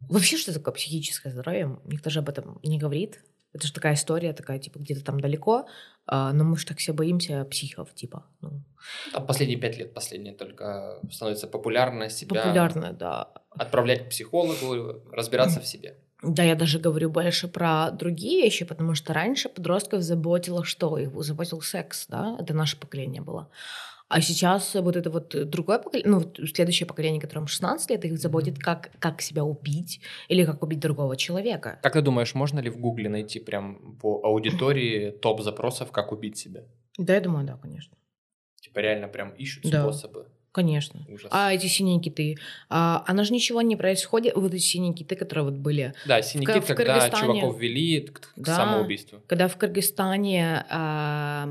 [0.00, 1.78] вообще, что такое психическое здоровье?
[1.84, 3.22] Никто же об этом не говорит.
[3.52, 5.66] Это же такая история, такая, типа, где-то там далеко,
[6.08, 8.24] но мы же так все боимся психов, типа.
[8.40, 8.62] Ну.
[9.12, 12.42] Там последние пять лет, последние только становится популярно себя...
[12.42, 13.32] Популярно, да.
[13.50, 15.98] Отправлять к психологу, разбираться в себе.
[16.22, 20.98] Да, я даже говорю больше про другие вещи, потому что раньше подростков заботило что?
[20.98, 22.36] Их заботил секс, да?
[22.40, 23.50] Это наше поколение было.
[24.08, 28.58] А сейчас вот это вот другое поколение, ну, следующее поколение, которым 16 лет, их заботит,
[28.58, 31.80] как, как себя убить или как убить другого человека.
[31.82, 36.38] Как ты думаешь, можно ли в Гугле найти прям по аудитории топ запросов, как убить
[36.38, 36.62] себя?
[36.98, 37.96] Да, я думаю, да, конечно.
[38.60, 39.82] Типа реально прям ищут да.
[39.82, 40.28] способы.
[40.56, 41.00] Конечно.
[41.12, 41.28] Ужас.
[41.30, 42.38] А эти синие киты,
[42.70, 45.92] а, оно же ничего не происходит, вот эти синие киты, которые вот были.
[46.06, 49.20] Да, синий в, кит, в когда Кыргызстане, чуваков вели к, к да, самоубийству.
[49.26, 51.46] Когда в Кыргызстане а,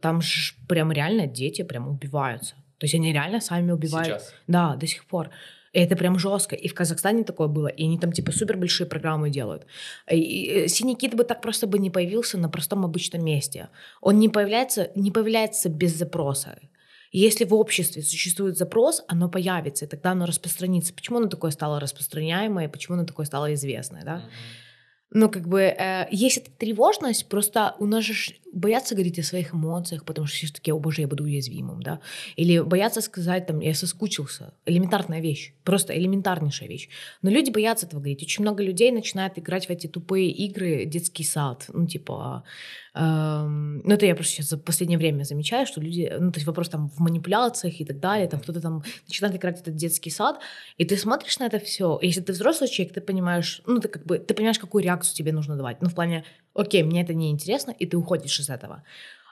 [0.00, 2.54] там же прям реально дети прям убиваются.
[2.78, 4.06] То есть они реально сами убивают.
[4.06, 4.34] Сейчас?
[4.46, 5.30] Да, до сих пор.
[5.72, 6.54] И это прям жестко.
[6.54, 7.66] И в Казахстане такое было.
[7.66, 9.66] И они там типа супер большие программы делают.
[10.08, 13.68] И, и, синий кит бы так просто бы не появился на простом обычном месте.
[14.00, 16.56] Он не появляется, не появляется без запроса.
[17.18, 20.92] Если в обществе существует запрос, оно появится, и тогда оно распространится.
[20.92, 24.16] Почему оно такое стало распространяемое, почему оно такое стало известное, да?
[24.16, 24.66] Mm-hmm.
[25.12, 29.54] Ну, как бы, э, есть эта тревожность, просто у нас же боятся говорить о своих
[29.54, 32.00] эмоциях, потому что все таки о боже, я буду уязвимым, да,
[32.34, 36.88] или боятся сказать, там, я соскучился, элементарная вещь, просто элементарнейшая вещь.
[37.22, 38.22] Но люди боятся этого говорить.
[38.22, 42.42] Очень много людей начинают играть в эти тупые игры детский сад, ну, типа,
[42.98, 46.70] ну, это я просто сейчас за последнее время замечаю, что люди, ну, то есть вопрос
[46.70, 50.40] там в манипуляциях и так далее, там кто-то там начинает играть этот детский сад,
[50.78, 54.06] и ты смотришь на это все, если ты взрослый человек, ты понимаешь, ну, ты как
[54.06, 57.30] бы, ты понимаешь, какую реакцию тебе нужно давать, ну, в плане, окей, мне это не
[57.30, 58.82] интересно, и ты уходишь из этого.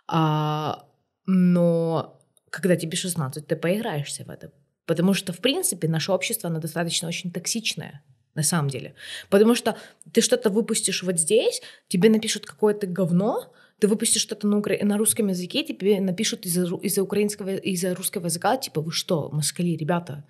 [0.06, 0.84] А,
[1.24, 4.52] но когда тебе 16, ты поиграешься в это.
[4.84, 8.02] Потому что, в принципе, наше общество, оно достаточно очень токсичное
[8.34, 8.94] на самом деле.
[9.30, 9.76] Потому что
[10.12, 14.76] ты что-то выпустишь вот здесь, тебе напишут какое-то говно, ты выпустишь что-то на, укра...
[14.82, 19.76] на русском языке, тебе напишут из-за, из-за украинского, из-за русского языка, типа, вы что, москали,
[19.76, 20.24] ребята,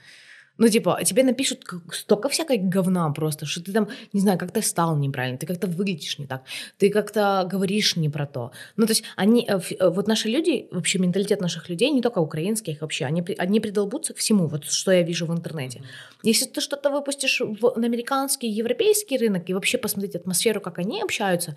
[0.59, 4.97] ну, типа, тебе напишут столько всякой говна просто, что ты там, не знаю, как-то стал
[4.97, 6.43] неправильно, ты как-то выглядишь не так,
[6.79, 8.53] ты как-то говоришь не про то.
[8.77, 12.21] Ну, то есть они, э, э, вот наши люди, вообще менталитет наших людей, не только
[12.21, 15.83] украинских вообще, они, они придолбутся к всему, вот что я вижу в интернете.
[16.23, 21.03] Если ты что-то выпустишь в, на американский, европейский рынок и вообще посмотреть атмосферу, как они
[21.03, 21.57] общаются,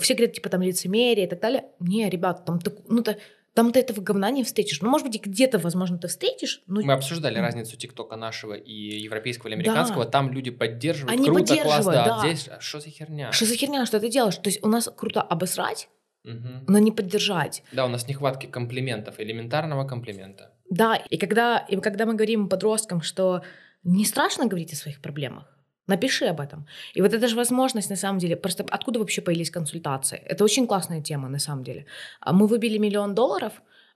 [0.00, 1.64] все говорят, типа, там лицемерие и так далее.
[1.80, 3.16] Не, ребят, там, ну, то
[3.54, 4.80] там ты этого говна не встретишь.
[4.80, 6.62] Ну, может быть, где-то, возможно, ты встретишь.
[6.66, 6.80] Но...
[6.80, 10.04] Мы обсуждали разницу ТикТока нашего и европейского или американского.
[10.04, 10.10] Да.
[10.10, 11.12] Там люди поддерживают.
[11.12, 12.22] Они круто, поддерживают, класс, да.
[12.22, 12.28] да.
[12.28, 13.30] Здесь а что за херня?
[13.32, 14.36] Что за херня, что ты делаешь?
[14.36, 15.90] То есть у нас круто обосрать,
[16.24, 16.48] угу.
[16.66, 17.62] но не поддержать.
[17.72, 20.52] Да, у нас нехватки комплиментов, элементарного комплимента.
[20.70, 23.42] Да, и когда, и когда мы говорим подросткам, что
[23.84, 25.51] не страшно говорить о своих проблемах,
[25.88, 26.66] Напиши об этом.
[26.94, 30.22] И вот это же возможность, на самом деле, просто откуда вообще появились консультации?
[30.24, 31.86] Это очень классная тема, на самом деле.
[32.20, 33.52] А мы выбили миллион долларов,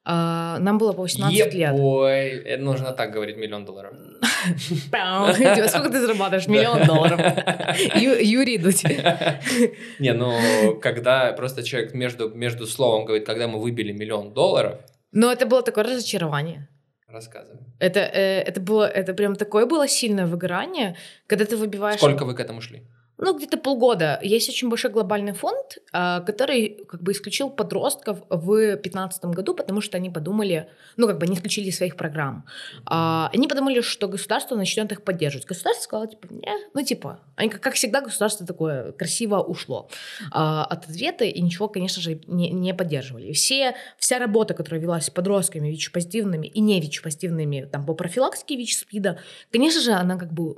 [0.09, 1.75] а, нам было по 18 лет.
[1.77, 3.93] Ой, это нужно так говорить, миллион долларов.
[5.69, 6.47] Сколько ты зарабатываешь?
[6.47, 7.21] Миллион долларов.
[7.97, 8.85] Юрий Дудь.
[9.99, 14.79] Не, ну, когда просто человек между, между словом говорит, когда мы выбили миллион долларов.
[15.11, 16.69] Ну, это было такое разочарование.
[17.09, 17.61] Рассказывай.
[17.79, 21.99] Это, э, это было, это прям такое было сильное выгорание, когда ты выбиваешь...
[21.99, 22.83] Сколько вы к этому шли?
[23.19, 24.21] Ну, где-то полгода.
[24.23, 29.81] Есть очень большой глобальный фонд, а, который как бы исключил подростков в 2015 году, потому
[29.81, 32.45] что они подумали, ну, как бы они исключили своих программ.
[32.85, 35.47] А, они подумали, что государство начнет их поддерживать.
[35.47, 39.89] Государство сказало, типа, не, ну, типа, они, как всегда, государство такое красиво ушло
[40.31, 43.33] а, от ответа и ничего, конечно же, не, не поддерживали.
[43.33, 49.19] Все, вся работа, которая велась с подростками ВИЧ-позитивными и не ВИЧ-позитивными, там, по профилактике ВИЧ-СПИДа,
[49.51, 50.57] конечно же, она как бы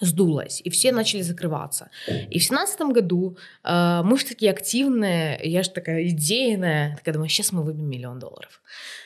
[0.00, 1.90] сдулась, и все начали закрываться.
[2.30, 7.28] И в семнадцатом году э, мы же такие активные, я же такая идейная, такая думаю,
[7.28, 8.60] сейчас мы выбьем миллион долларов.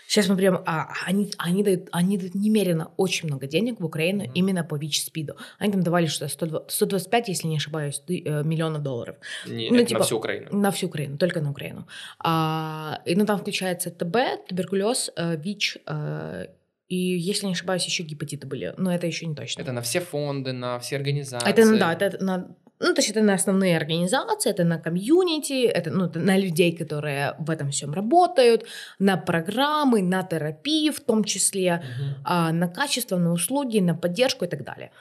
[0.08, 4.22] Сейчас мы прям, а, они, они, дают, они дают немерено очень много денег в Украину
[4.22, 4.32] mm-hmm.
[4.34, 5.36] именно по ВИЧ-спиду.
[5.58, 9.16] Они там давали что 120, 125, если не ошибаюсь, э, миллионов долларов.
[9.46, 10.56] Не, ну, типа, на всю Украину?
[10.56, 11.86] На всю Украину, только на Украину.
[12.20, 16.46] А, и ну, там включается ТБ, туберкулез, э, ВИЧ, э,
[16.88, 19.60] и, если не ошибаюсь, еще гепатиты были, но это еще не точно.
[19.60, 21.48] Это на все фонды, на все организации.
[21.48, 25.90] Это, да, это на ну, то есть это на основные организации, это на комьюнити, это,
[25.90, 28.66] ну, это на людей, которые в этом всем работают,
[29.00, 32.14] на программы, на терапию в том числе, uh-huh.
[32.24, 34.92] а, на качество, на услуги, на поддержку и так далее.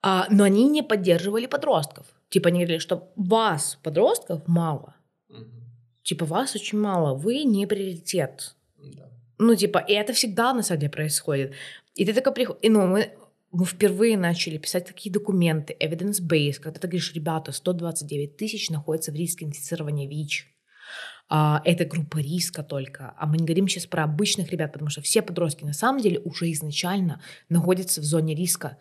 [0.00, 2.06] А, но они не поддерживали подростков.
[2.30, 4.94] Типа они говорили, что вас, подростков, мало.
[5.30, 5.46] Uh-huh.
[6.04, 8.54] Типа вас очень мало, вы не приоритет.
[8.78, 9.13] Uh-huh.
[9.38, 11.54] Ну, типа, и это всегда на самом деле происходит.
[11.94, 13.12] И ты такой приходишь, ну, мы,
[13.52, 19.14] мы впервые начали писать такие документы, evidence-based, когда ты говоришь, ребята, 129 тысяч находятся в
[19.14, 20.48] риске инфицирования ВИЧ.
[21.28, 23.14] А, это группа риска только.
[23.18, 26.20] А мы не говорим сейчас про обычных ребят, потому что все подростки на самом деле
[26.20, 28.78] уже изначально находятся в зоне риска.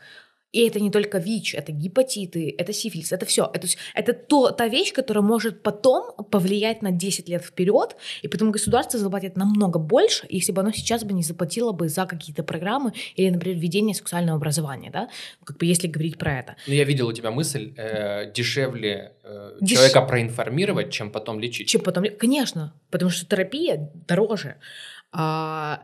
[0.53, 3.49] И это не только ВИЧ, это гепатиты, это сифилис, это все.
[3.53, 8.51] Это, это то, та вещь, которая может потом повлиять на 10 лет вперед, и потом
[8.51, 12.93] государство заплатит намного больше, если бы оно сейчас бы не заплатило бы за какие-то программы
[13.15, 15.09] или, например, введение сексуального образования, да,
[15.43, 16.55] как бы если говорить про это.
[16.67, 19.77] Ну, я видел у тебя мысль, э, дешевле э, Деш...
[19.77, 21.67] человека проинформировать, чем потом лечить.
[21.67, 24.57] Чем потом, конечно, потому что терапия дороже.
[25.11, 25.83] А,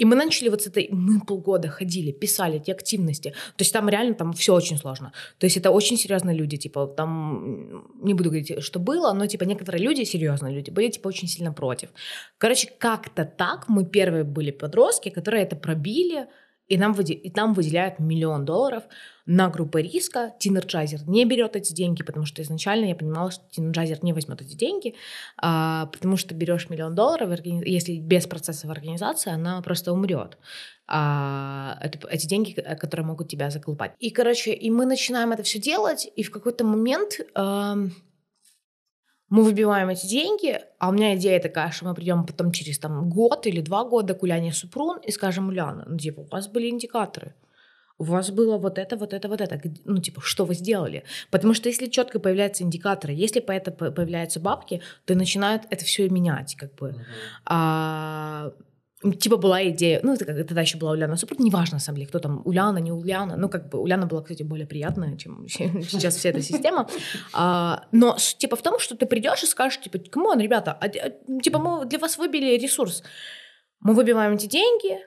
[0.00, 3.30] и мы начали вот с этой, мы полгода ходили, писали эти активности.
[3.56, 5.12] То есть там реально там все очень сложно.
[5.38, 9.44] То есть это очень серьезные люди, типа там, не буду говорить, что было, но типа
[9.44, 11.90] некоторые люди, серьезные люди, были типа очень сильно против.
[12.38, 16.26] Короче, как-то так мы первые были подростки, которые это пробили,
[16.70, 17.14] и нам, выде...
[17.14, 18.84] и нам выделяют миллион долларов
[19.26, 20.32] на группы риска.
[20.38, 24.54] Teenergizer не берет эти деньги, потому что изначально я понимала, что Teenergizer не возьмет эти
[24.54, 24.94] деньги,
[25.36, 30.38] а, потому что берешь миллион долларов, если без процесса в организации, она просто умрет.
[30.86, 33.92] А, это, эти деньги, которые могут тебя заколупать.
[33.98, 37.20] И, короче, и мы начинаем это все делать, и в какой-то момент...
[37.34, 37.76] А,
[39.30, 43.08] мы выбиваем эти деньги, а у меня идея такая, что мы придем потом через там,
[43.08, 46.68] год или два года к Уляне Супрун и скажем, Уляна, ну, типа, у вас были
[46.68, 47.34] индикаторы,
[47.96, 49.60] у вас было вот это, вот это, вот это.
[49.84, 51.04] Ну, типа, что вы сделали?
[51.30, 56.08] Потому что если четко появляются индикаторы, если по это появляются бабки, то начинают это все
[56.08, 56.88] менять, как бы.
[56.88, 57.02] Uh-huh.
[57.44, 58.52] А,
[59.02, 62.18] типа была идея, ну, это, тогда еще была Уляна Супрут, неважно, на самом деле, кто
[62.18, 66.28] там, Уляна, не Уляна, ну, как бы Уляна была, кстати, более приятная, чем сейчас вся
[66.28, 66.86] эта система,
[67.32, 70.86] а, но, типа, в том, что ты придешь и скажешь, типа, come on, ребята, а,
[70.86, 73.02] а, типа, мы для вас выбили ресурс,
[73.80, 74.98] мы выбиваем эти деньги,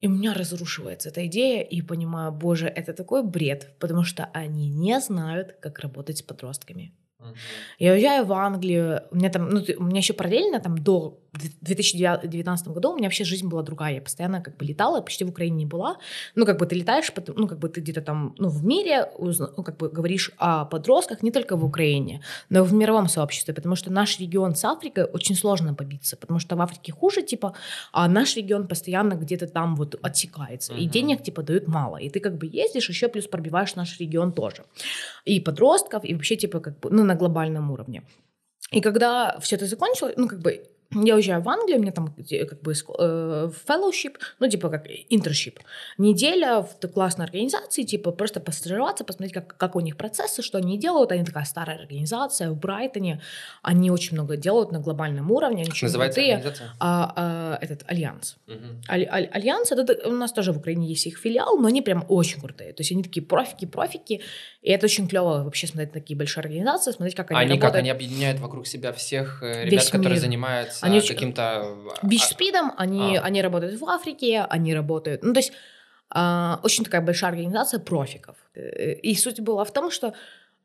[0.00, 4.70] и у меня разрушивается эта идея, и понимаю, боже, это такой бред, потому что они
[4.70, 6.94] не знают, как работать с подростками.
[7.20, 7.34] Uh-huh.
[7.78, 11.64] Я уезжаю в Англию, у меня там, ну, у меня еще параллельно там до в
[11.64, 13.94] 2019 году у меня вообще жизнь была другая.
[13.94, 15.96] Я постоянно как бы летала, почти в Украине не была.
[16.34, 19.62] Ну, как бы ты летаешь, ну, как бы ты где-то там, ну, в мире, ну,
[19.62, 23.76] как бы говоришь о подростках не только в Украине, но и в мировом сообществе, потому
[23.76, 27.54] что наш регион с Африкой очень сложно побиться, потому что в Африке хуже, типа,
[27.92, 30.80] а наш регион постоянно где-то там вот отсекается, uh-huh.
[30.80, 34.32] и денег, типа, дают мало, и ты как бы ездишь, еще плюс пробиваешь наш регион
[34.32, 34.64] тоже.
[35.24, 38.02] И подростков, и вообще, типа, как бы, ну, на глобальном уровне.
[38.70, 40.62] И когда все это закончилось, ну, как бы
[40.94, 45.58] я уезжаю в Англию, у меня там как бы э, fellowship, ну, типа как internship.
[45.98, 50.78] Неделя в классной организации, типа просто постажироваться, посмотреть, как, как у них процессы, что они
[50.78, 51.12] делают.
[51.12, 53.20] Они такая старая организация в Брайтоне.
[53.60, 55.62] Они очень много делают на глобальном уровне.
[55.62, 56.36] Они Называется крутые.
[56.36, 56.70] организация?
[56.80, 58.38] А, а, этот Альянс.
[58.46, 58.56] Угу.
[58.88, 62.06] Аль, аль, Альянс, это у нас тоже в Украине есть их филиал, но они прям
[62.08, 62.72] очень крутые.
[62.72, 64.22] То есть они такие профики, профики.
[64.62, 67.72] И это очень клево вообще смотреть на такие большие организации, смотреть, как они, они работают.
[67.72, 70.20] как они объединяют вокруг себя всех э, ребят, Весь которые мир.
[70.20, 71.76] занимаются они каким-то...
[72.02, 73.22] Бич-спидом, они, а.
[73.22, 75.22] они работают в Африке, они работают...
[75.22, 75.52] Ну, то есть
[76.10, 78.36] а, очень такая большая организация профиков.
[78.54, 80.14] Э, и суть была в том, что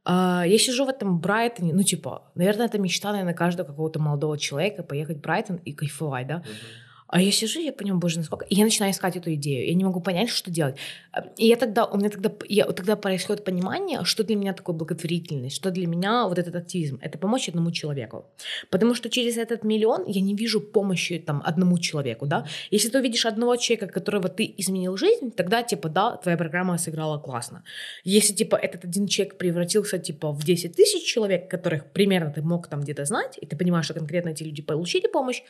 [0.06, 4.38] а, я сижу в этом Брайтоне, ну, типа, наверное, это мечта, наверное, каждого какого-то молодого
[4.38, 6.36] человека поехать в Брайтон и кайфовать, да.
[6.36, 6.93] Uh-huh.
[7.14, 8.44] А я сижу, я понимаю, боже, насколько...
[8.46, 9.68] И я начинаю искать эту идею.
[9.68, 10.78] Я не могу понять, что делать.
[11.38, 15.56] И я тогда, у меня тогда, я, тогда происходит понимание, что для меня такое благотворительность,
[15.56, 16.98] что для меня вот этот активизм.
[17.04, 18.26] Это помочь одному человеку.
[18.72, 22.48] Потому что через этот миллион я не вижу помощи там одному человеку, да.
[22.72, 27.20] Если ты увидишь одного человека, которого ты изменил жизнь, тогда, типа, да, твоя программа сыграла
[27.20, 27.64] классно.
[28.04, 32.68] Если, типа, этот один человек превратился, типа, в 10 тысяч человек, которых примерно ты мог
[32.68, 35.44] там где-то знать, и ты понимаешь, что конкретно эти люди получили помощь,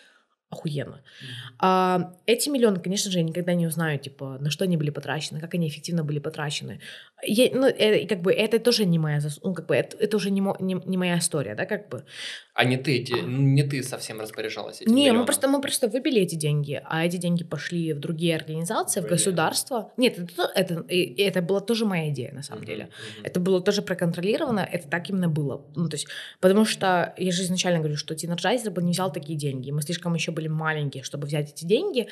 [0.53, 0.95] охуенно.
[0.95, 1.55] Mm-hmm.
[1.59, 5.39] А, эти миллионы, конечно же, я никогда не узнаю, типа, на что они были потрачены,
[5.39, 6.79] как они эффективно были потрачены.
[7.25, 10.31] Я, ну, это, как бы, это тоже не моя, ну, как бы, это, это уже
[10.31, 12.05] не, мо, не, не моя история, да, как бы.
[12.53, 15.21] А не ты, эти, не ты совсем распоряжалась этим Не, миллионом.
[15.21, 19.07] мы просто, мы просто выбили эти деньги, а эти деньги пошли в другие организации, в
[19.07, 19.91] государство.
[19.97, 22.65] Нет, это, это, это была тоже моя идея, на самом mm-hmm.
[22.67, 22.89] деле.
[23.23, 25.65] Это было тоже проконтролировано, это так именно было.
[25.75, 26.07] Ну, то есть,
[26.39, 29.71] потому что я же изначально говорю, что Teenergizer бы не взял такие деньги.
[29.71, 32.07] Мы слишком еще были были маленькие, чтобы взять эти деньги.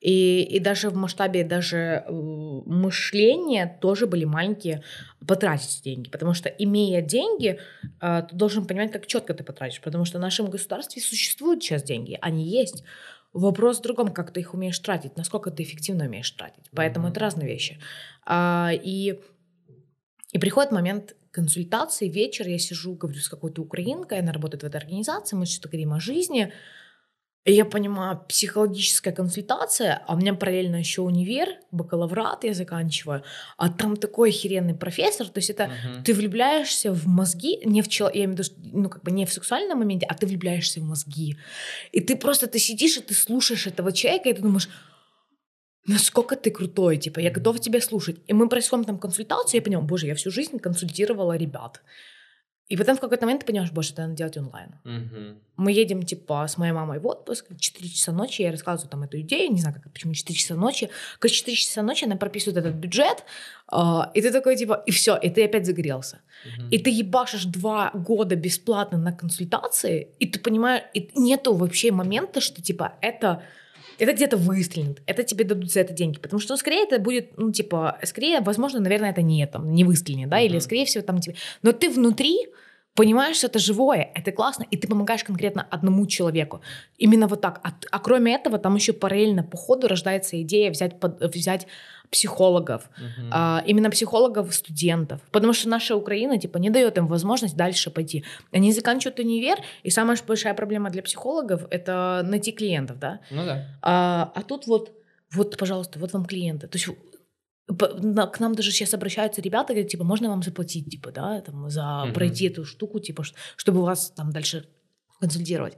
[0.00, 4.82] И, и даже в масштабе даже э, мышления тоже были маленькие
[5.26, 6.10] потратить деньги.
[6.10, 7.58] Потому что, имея деньги,
[8.00, 9.80] э, ты должен понимать, как четко ты потратишь.
[9.86, 12.82] Потому что в нашем государстве существуют сейчас деньги, они есть.
[13.32, 16.64] Вопрос в другом, как ты их умеешь тратить, насколько ты эффективно умеешь тратить.
[16.74, 17.10] Поэтому mm-hmm.
[17.12, 17.78] это разные вещи.
[18.24, 19.20] А, и,
[20.32, 24.78] и приходит момент консультации, вечер, я сижу, говорю с какой-то украинкой, она работает в этой
[24.78, 26.52] организации, мы что-то говорим о жизни,
[27.52, 33.22] я понимаю, психологическая консультация, а у меня параллельно еще универ, бакалаврат я заканчиваю,
[33.56, 36.02] а там такой охеренный профессор, то есть это uh-huh.
[36.04, 39.26] ты влюбляешься в мозги, не в человека, я имею в виду, ну как бы не
[39.26, 41.36] в сексуальном моменте, а ты влюбляешься в мозги.
[41.92, 44.68] И ты просто, ты сидишь и ты слушаешь этого человека, и ты думаешь,
[45.86, 48.16] насколько ты крутой, типа, я готова тебя слушать.
[48.26, 51.82] И мы происходим там консультацию, я понимаю, боже, я всю жизнь консультировала ребят.
[52.68, 54.74] И потом в какой-то момент ты понимаешь, боже, это надо делать онлайн.
[54.84, 55.38] Угу.
[55.56, 59.20] Мы едем, типа, с моей мамой в отпуск, 4 часа ночи, я рассказываю там эту
[59.20, 60.90] идею, не знаю, как, почему 4 часа ночи.
[61.20, 63.24] Как 4 часа ночи она прописывает этот бюджет,
[63.70, 63.76] э,
[64.14, 66.20] и ты такой, типа, и все, и ты опять загорелся.
[66.44, 66.68] Угу.
[66.70, 72.40] И ты ебашишь два года бесплатно на консультации, и ты понимаешь, и нету вообще момента,
[72.40, 73.44] что, типа, это
[73.98, 77.52] это где-то выстрелит, это тебе дадут за это деньги, потому что скорее это будет, ну,
[77.52, 80.46] типа, скорее, возможно, наверное, это не там, не выстрелит, да, mm-hmm.
[80.46, 82.48] или скорее всего там тебе, но ты внутри
[82.96, 86.60] понимаешь, что это живое, это классно, и ты помогаешь конкретно одному человеку.
[86.98, 87.60] Именно вот так.
[87.62, 91.66] А, а кроме этого, там еще параллельно по ходу рождается идея взять, под, взять
[92.10, 93.30] психологов, uh-huh.
[93.32, 98.24] а, именно психологов студентов, потому что наша Украина типа не дает им возможность дальше пойти.
[98.52, 103.20] Они заканчивают универ, и самая большая проблема для психологов это найти клиентов, да.
[103.30, 103.66] Ну да.
[103.82, 104.92] А, а тут вот
[105.32, 106.68] вот, пожалуйста, вот вам клиенты.
[106.68, 106.88] То есть
[107.66, 111.80] к нам даже сейчас обращаются ребята, говорят, типа, можно вам заплатить, типа, да, там, за
[111.80, 112.12] mm-hmm.
[112.12, 113.24] пройти эту штуку, типа,
[113.56, 114.68] чтобы вас там дальше
[115.20, 115.76] консультировать.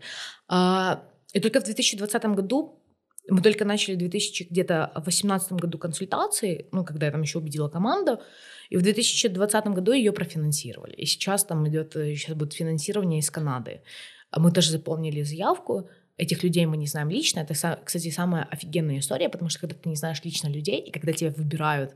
[0.48, 2.82] А, и только в 2020 году
[3.30, 7.68] мы только начали в 2000 где-то 2018 году консультации, ну, когда я там еще убедила
[7.68, 8.20] команду,
[8.70, 10.94] и в 2020 году ее профинансировали.
[10.94, 13.82] И сейчас там идет, сейчас будет финансирование из Канады.
[14.36, 15.88] Мы тоже заполнили заявку,
[16.18, 17.40] Этих людей мы не знаем лично.
[17.40, 21.12] Это, кстати, самая офигенная история, потому что когда ты не знаешь лично людей, и когда
[21.12, 21.94] тебя выбирают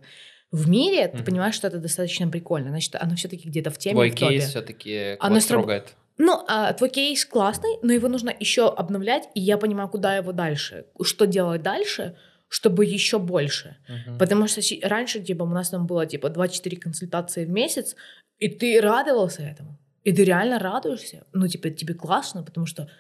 [0.53, 1.17] в мире, mm-hmm.
[1.19, 2.71] ты понимаешь, что это достаточно прикольно.
[2.71, 3.95] Значит, оно все-таки где-то в теме.
[3.95, 5.95] Твой в кейс все-таки оно трогает.
[6.19, 10.33] Ну, а, твой кейс классный, но его нужно еще обновлять, и я понимаю, куда его
[10.33, 12.17] дальше, что делать дальше,
[12.49, 13.77] чтобы еще больше.
[13.89, 14.19] Uh-huh.
[14.19, 17.97] Потому что раньше, типа, у нас там было, типа, 24 консультации в месяц,
[18.39, 19.79] и ты радовался этому.
[20.05, 21.25] И ты реально радуешься.
[21.33, 22.91] Ну, типа, тебе классно, потому что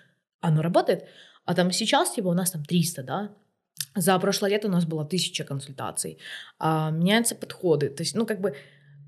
[0.43, 1.07] оно работает.
[1.47, 3.31] А там сейчас, типа, у нас там 300, да,
[3.95, 6.19] за прошлое лето у нас было тысяча консультаций.
[6.59, 7.89] А, меняются подходы.
[7.89, 8.55] То есть, ну, как бы...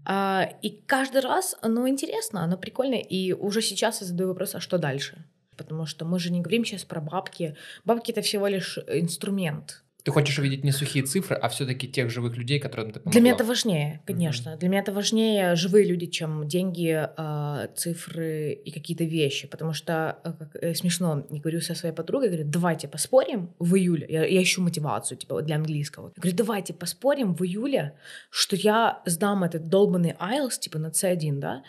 [0.07, 2.97] А, и каждый раз оно интересно, оно прикольно.
[2.97, 5.25] И уже сейчас я задаю вопрос, а что дальше?
[5.57, 7.57] Потому что мы же не говорим сейчас про бабки.
[7.85, 9.84] Бабки— это всего лишь инструмент.
[10.05, 13.13] Ты хочешь увидеть не сухие цифры, а все-таки тех живых людей, которым ты помогла.
[13.13, 14.51] Для меня это важнее, конечно.
[14.51, 14.59] Mm-hmm.
[14.59, 19.49] Для меня это важнее живые люди, чем деньги, э, цифры и какие-то вещи.
[19.49, 23.75] Потому что, э, как, э, смешно, я говорю со своей подругой, говорю, давайте поспорим в
[23.77, 24.07] июле.
[24.11, 26.13] Я, я ищу мотивацию типа, для английского.
[26.17, 27.95] Я говорю, давайте поспорим в июле,
[28.29, 31.63] что я сдам этот долбанный IELTS типа на C1, да,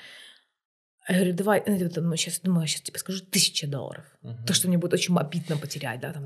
[1.13, 4.05] я говорю, давай, ну, сейчас думаю, сейчас тебе скажу тысяча долларов.
[4.23, 4.45] Uh-huh.
[4.47, 6.25] То, что мне будет очень обидно потерять, да, там,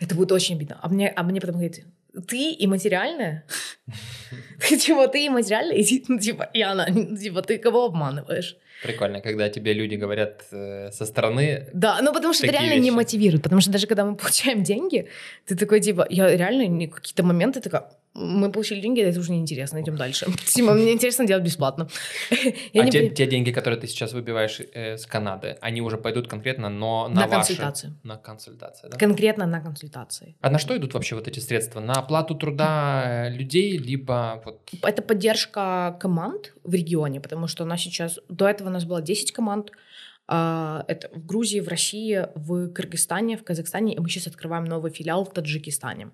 [0.00, 0.78] это будет очень обидно.
[0.80, 1.84] А мне, а мне потом говорит,
[2.28, 3.44] ты и материальная?
[4.68, 5.76] Типа, ты и материальная?
[5.76, 8.56] И, ну, типа, и она, типа, ты кого обманываешь?
[8.82, 11.68] Прикольно, когда тебе люди говорят э, со стороны.
[11.72, 13.42] Да, ну потому что это реально не мотивирует.
[13.42, 15.08] Потому что даже когда мы получаем деньги,
[15.46, 19.96] ты такой, типа, я реально какие-то моменты такая, мы получили деньги, это уже неинтересно, идем
[19.96, 20.26] дальше.
[20.46, 21.88] Тима, мне интересно делать бесплатно.
[22.74, 26.68] а те, те деньги, которые ты сейчас выбиваешь э, с Канады, они уже пойдут конкретно
[26.68, 27.48] но на, на ваши...
[27.48, 27.98] консультацию.
[28.02, 28.98] На консультацию, да?
[28.98, 30.36] Конкретно на консультации.
[30.40, 31.80] А на что идут вообще вот эти средства?
[31.80, 34.42] На оплату труда людей, либо...
[34.44, 34.60] Вот...
[34.82, 38.18] Это поддержка команд в регионе, потому что у нас сейчас...
[38.28, 39.72] До этого у нас было 10 команд,
[40.28, 44.90] а, это в Грузии, в России, в Кыргызстане, в Казахстане, и мы сейчас открываем новый
[44.90, 46.10] филиал в Таджикистане.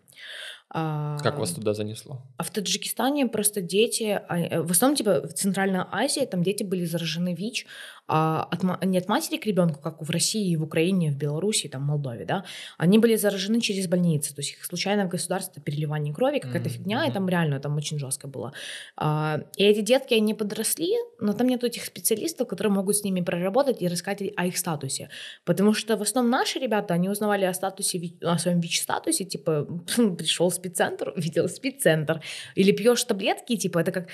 [0.71, 2.21] Как вас туда занесло?
[2.37, 6.63] А в Таджикистане просто дети, а, э, в основном типа в Центральной Азии, там дети
[6.63, 7.67] были заражены ВИЧ,
[8.07, 11.83] а от, не от матери к ребенку, как в России, в Украине, в Беларуси, там,
[11.83, 12.45] в Молдове, да,
[12.79, 16.73] они были заражены через больницы, то есть их случайно в государстве переливание крови, какая-то mm-hmm.
[16.73, 18.53] фигня, и там реально там очень жестко было.
[18.97, 23.21] А, и эти детки, они подросли, но там нет этих специалистов, которые могут с ними
[23.21, 25.11] проработать и рассказать о их статусе,
[25.45, 29.67] потому что в основном наши ребята, они узнавали о статусе, о своем ВИЧ-статусе, типа,
[30.19, 32.21] пришел спеццентр, увидел спеццентр.
[32.57, 34.09] Или пьешь таблетки, типа, это как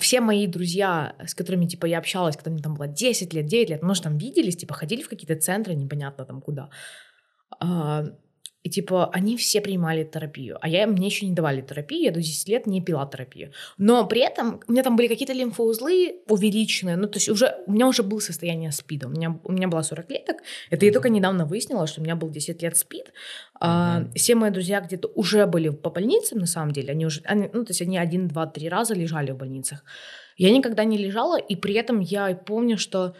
[0.00, 3.70] все мои друзья, с которыми, типа, я общалась, когда мне там было 10 лет, 9
[3.70, 6.68] лет, может, там виделись, типа, ходили в какие-то центры, непонятно там куда.
[8.62, 12.20] И типа они все принимали терапию, а я, мне еще не давали терапию, я до
[12.20, 13.52] 10 лет не пила терапию.
[13.76, 17.72] Но при этом у меня там были какие-то лимфоузлы увеличенные, ну то есть уже у
[17.72, 20.36] меня уже было состояние СПИДа, у меня, у меня было 40 клеток,
[20.70, 20.86] это mm-hmm.
[20.86, 23.06] я только недавно выяснила, что у меня был 10 лет СПИД.
[23.06, 23.10] Mm-hmm.
[23.60, 27.50] А, все мои друзья где-то уже были по больницам, на самом деле, они уже, они,
[27.52, 29.84] ну то есть они один, два, три раза лежали в больницах.
[30.36, 33.16] Я никогда не лежала, и при этом я помню, что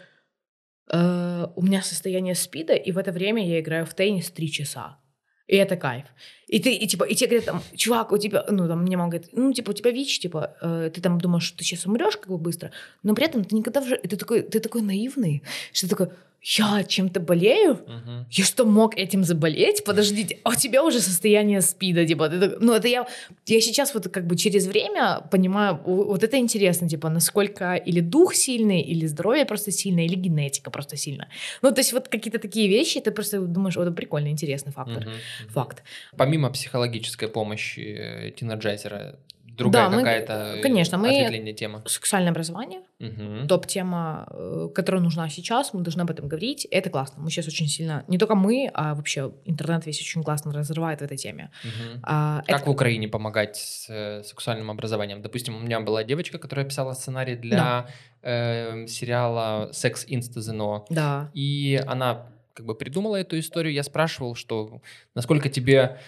[0.93, 5.02] э, у меня состояние СПИДа, и в это время я играю в теннис 3 часа.
[5.47, 6.05] И это кайф.
[6.47, 9.11] И ты, и типа, и тебе говорят, там, чувак, у тебя, ну, там, мне мама
[9.11, 12.17] говорит, ну, типа, у тебя ВИЧ, типа, э, ты там думаешь, что ты сейчас умрешь
[12.17, 12.71] как бы быстро,
[13.03, 16.83] но при этом ты никогда уже, ты такой, ты такой наивный, что ты такой, я
[16.83, 17.73] чем-то болею?
[17.73, 18.27] Угу.
[18.31, 19.85] Я что, мог этим заболеть?
[19.85, 23.07] Подождите, а у тебя уже состояние СПИДа, типа, ты, ну, это я,
[23.47, 28.35] я сейчас вот как бы через время понимаю, вот это интересно, типа, насколько или дух
[28.35, 31.29] сильный, или здоровье просто сильное, или генетика просто сильная.
[31.63, 35.03] Ну, то есть вот какие-то такие вещи, ты просто думаешь, вот это прикольно, интересный фактор,
[35.03, 35.51] угу.
[35.51, 35.85] факт.
[36.17, 39.17] Помимо психологической помощи э, тинейджера,
[39.63, 41.83] другая да, какая-то мы, конечно, мы тема.
[41.87, 43.47] Сексуальное образование, угу.
[43.49, 46.67] топ-тема, э, которая нужна сейчас, мы должны об этом говорить.
[46.71, 47.23] Это классно.
[47.23, 51.05] Мы сейчас очень сильно, не только мы, а вообще интернет весь очень классно разрывает в
[51.05, 51.51] этой теме.
[51.65, 52.01] Угу.
[52.03, 52.71] А, как это...
[52.71, 55.23] в Украине помогать с э, сексуальным образованием?
[55.23, 57.87] Допустим, у меня была девочка, которая писала сценарий для да.
[58.23, 60.85] э, сериала «Секс инстазино».
[60.91, 61.31] Да.
[61.35, 64.83] И она как бы придумала эту историю, я спрашивал, что
[65.15, 65.99] насколько тебе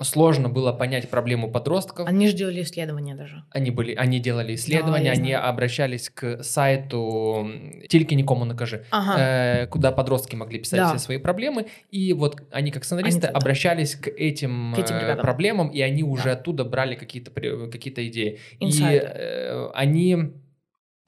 [0.00, 2.08] сложно было понять проблему подростков.
[2.08, 3.44] Они же делали исследования даже.
[3.50, 7.48] Они были, они делали исследования, да, они обращались к сайту
[7.88, 9.16] "Тильки никому накажи", ага.
[9.18, 10.88] э, куда подростки могли писать да.
[10.88, 14.02] все свои проблемы, и вот они как сценаристы они, обращались да.
[14.02, 16.32] к этим, к этим э, проблемам, и они уже да.
[16.32, 18.40] оттуда брали какие-то какие-то идеи.
[18.58, 19.06] Инсайты.
[19.06, 20.32] И э, они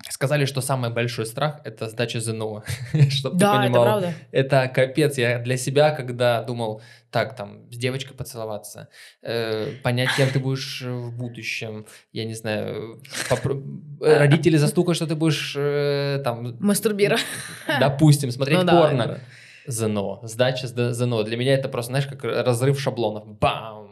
[0.09, 2.63] Сказали, что самый большой страх это сдача ЗНО.
[3.11, 4.15] Чтобы да, ты понимал, это правда.
[4.33, 5.19] Это капец.
[5.19, 6.81] Я для себя, когда думал,
[7.11, 8.89] так, там, с девочкой поцеловаться,
[9.23, 13.61] э, понять, кем ты будешь в будущем, я не знаю, попро...
[14.01, 16.57] родители застукают, что ты будешь э, там...
[16.61, 17.25] Мастурбировать.
[17.81, 19.07] Допустим, смотреть ну, порно.
[19.07, 19.21] Да,
[19.67, 21.23] ЗНО, сдача ЗНО.
[21.25, 23.27] Для меня это просто, знаешь, как разрыв шаблонов.
[23.39, 23.90] Бам!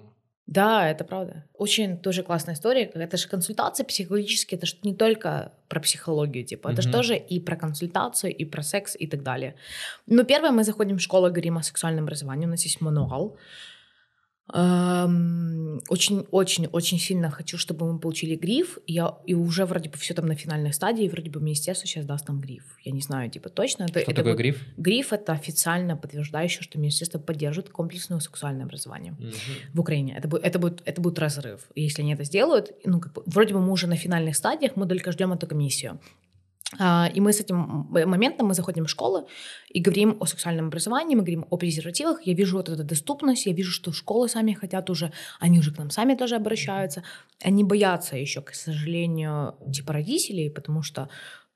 [0.48, 1.44] Да, это правда.
[1.52, 2.84] Очень тоже классная история.
[2.84, 6.84] Это же консультация психологические, это же не только про психологию, типа, это mm-hmm.
[6.84, 9.54] же тоже и про консультацию, и про секс, и так далее.
[10.06, 13.36] Но первое, мы заходим в школу, говорим о сексуальном образовании, у нас есть мануал,
[14.50, 18.78] очень-очень-очень сильно хочу, чтобы мы получили гриф.
[18.86, 22.28] Я, и уже вроде бы все там на финальной стадии, вроде бы министерство сейчас даст
[22.28, 22.64] нам гриф.
[22.82, 23.84] Я не знаю, типа точно.
[23.84, 24.64] Это, Что это такое будет, гриф?
[24.78, 29.26] Гриф— это официально подтверждающее, что министерство поддерживает комплексное сексуальное образование угу.
[29.74, 30.14] в Украине.
[30.16, 31.60] Это, будет, это, будет, это будет разрыв.
[31.74, 34.86] Если они это сделают, ну, как бы, вроде бы мы уже на финальных стадиях, мы
[34.86, 36.00] только ждем эту комиссию.
[36.78, 39.24] А, и мы с этим моментом мы заходим в школы
[39.70, 42.26] и говорим о сексуальном образовании, мы говорим о презервативах.
[42.26, 45.10] Я вижу вот эту доступность, я вижу, что школы сами хотят уже,
[45.40, 47.02] они уже к нам сами тоже обращаются.
[47.42, 51.08] Они боятся еще, к сожалению, типа родителей, потому что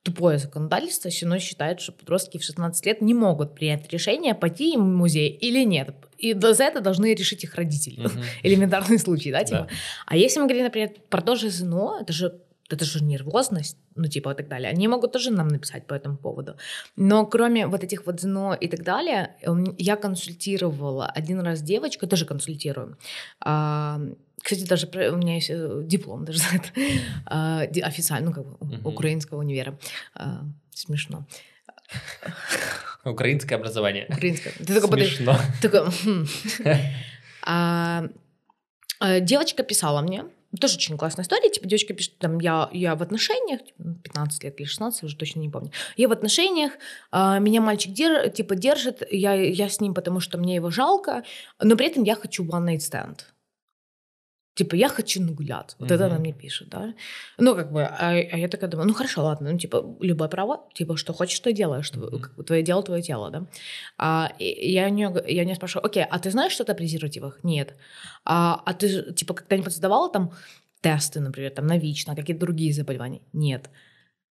[0.03, 4.73] тупое законодательство все равно считает, что подростки в 16 лет не могут принять решение, пойти
[4.73, 5.95] им в музей или нет.
[6.19, 8.09] И за это должны решить их родители.
[8.43, 9.69] Элементарный случай, да, типа.
[9.69, 9.77] Да.
[10.07, 12.41] А если мы говорим, например, про то же ЗНО, это же
[12.71, 14.71] это же нервозность, ну, типа, и так далее.
[14.71, 16.57] Они могут тоже нам написать по этому поводу.
[16.97, 19.37] Но кроме вот этих вот ЗНО и так далее,
[19.79, 22.97] я консультировала один раз девочку, тоже консультирую,
[23.41, 24.01] а,
[24.43, 26.69] кстати, даже у меня есть э, диплом даже за это,
[27.27, 28.89] а, официально, ну, как бы, uh-huh.
[28.89, 29.79] украинского универа.
[30.15, 31.27] А, смешно.
[33.05, 34.07] Украинское образование.
[34.09, 34.53] Украинское.
[34.59, 35.37] Ты только Смешно.
[35.61, 36.27] Такой, хм.
[37.47, 38.09] а,
[39.21, 40.25] девочка писала мне,
[40.59, 41.51] тоже очень классная история.
[41.51, 45.41] Типа девочка пишет, там, я, я в отношениях, 15 типа, лет или 16, уже точно
[45.41, 45.71] не помню.
[45.97, 46.73] Я в отношениях,
[47.11, 51.25] э, меня мальчик дер, типа держит, я, я с ним, потому что мне его жалко,
[51.61, 53.21] но при этом я хочу one night stand.
[54.55, 55.77] Типа, я хочу нагуляться.
[55.79, 55.95] Вот mm-hmm.
[55.95, 56.93] это она мне пишет, да.
[57.39, 60.69] Ну, как бы, а, а я такая думаю, ну, хорошо, ладно, ну, типа, любое право,
[60.75, 62.21] типа, что хочешь, что делаешь, что, mm-hmm.
[62.21, 63.47] как бы, твое дело, твое тело, да.
[63.97, 67.39] А, я, у нее, я у нее спрашиваю, окей, а ты знаешь что-то о презервативах?
[67.43, 67.75] Нет.
[68.25, 70.33] А, а ты, типа, когда-нибудь сдавала там
[70.83, 73.23] тесты, например, там, на ВИЧ, на какие-то другие заболевания?
[73.33, 73.71] Нет.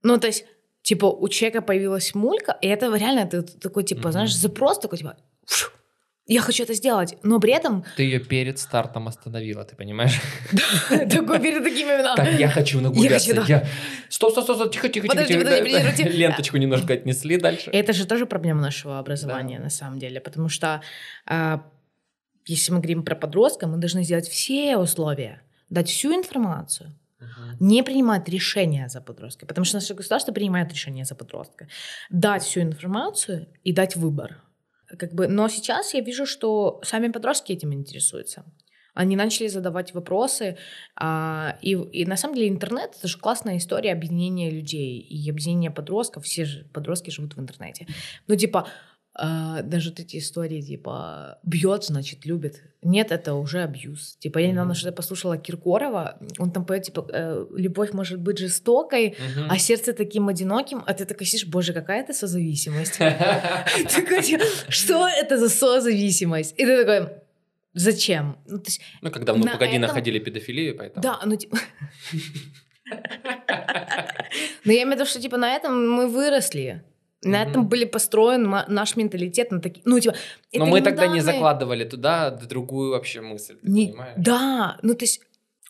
[0.02, 0.46] Ну, то есть,
[0.80, 4.12] типа, у человека появилась мулька, и это реально, это такой, типа, mm-hmm.
[4.12, 5.18] знаешь, запрос такой, типа,
[6.26, 7.84] я хочу это сделать, но при этом...
[7.96, 10.20] Ты ее перед стартом остановила, ты понимаешь?
[10.88, 12.16] Такой перед такими именами.
[12.16, 13.64] Так, я хочу нагуляться.
[14.08, 16.08] Стоп, стоп, стоп, тихо, тихо, тихо.
[16.08, 17.70] Ленточку немножко отнесли дальше.
[17.70, 20.82] Это же тоже проблема нашего образования, на самом деле, потому что
[21.26, 21.62] а,
[22.46, 26.92] если мы говорим про подростка, мы должны сделать все условия, дать всю информацию,
[27.60, 31.68] не принимать решения за подростка, потому что наше государство принимает решения за подростка.
[32.10, 34.42] Дать всю информацию и дать выбор.
[34.98, 38.44] Как бы, но сейчас я вижу, что сами подростки этим интересуются.
[38.94, 40.56] Они начали задавать вопросы,
[40.94, 45.70] а, и, и на самом деле интернет это же классная история объединения людей и объединения
[45.70, 46.24] подростков.
[46.24, 47.86] Все же подростки живут в интернете.
[48.26, 48.68] Ну типа
[49.18, 52.62] а, даже вот эти истории, типа, бьет, значит, любит.
[52.82, 54.16] Нет, это уже абьюз.
[54.18, 54.74] Типа, я недавно mm-hmm.
[54.74, 59.46] что-то послушала Киркорова, он там поет, типа, э, любовь может быть жестокой, mm-hmm.
[59.48, 62.98] а сердце таким одиноким, а ты такой сидишь, боже, какая это созависимость.
[62.98, 66.54] Типа, что это за созависимость?
[66.58, 67.08] И ты такой,
[67.72, 68.36] зачем?
[68.46, 68.62] Ну,
[69.00, 71.02] ну когда ну погоди, находили педофилию, поэтому...
[71.02, 71.58] Да, ну, типа...
[74.64, 76.84] Но я имею в виду, что, типа, на этом мы выросли.
[77.26, 80.14] На mm этом были построен наш менталитет на такие, ну типа.
[80.54, 83.88] Но мы тогда не закладывали туда другую вообще мысль, не...
[83.88, 84.14] понимаешь?
[84.16, 85.20] Да, ну то есть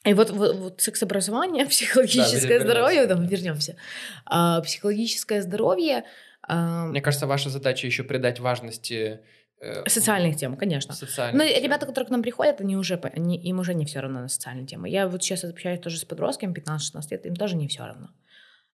[0.06, 3.76] и вот, вот, вот секс-образование, психологическое да, здоровье, там вернемся,
[4.24, 6.04] а, психологическое здоровье.
[6.42, 6.86] А...
[6.86, 9.20] Мне кажется, ваша задача еще придать важности
[9.60, 10.94] э, социальных тем, конечно.
[10.94, 11.64] Социальных Но тем.
[11.64, 14.66] ребята, которые к нам приходят, они уже, они, им уже не все равно на социальные
[14.66, 14.88] темы.
[14.88, 18.10] Я вот сейчас общаюсь тоже с подростками 15-16 лет, им тоже не все равно.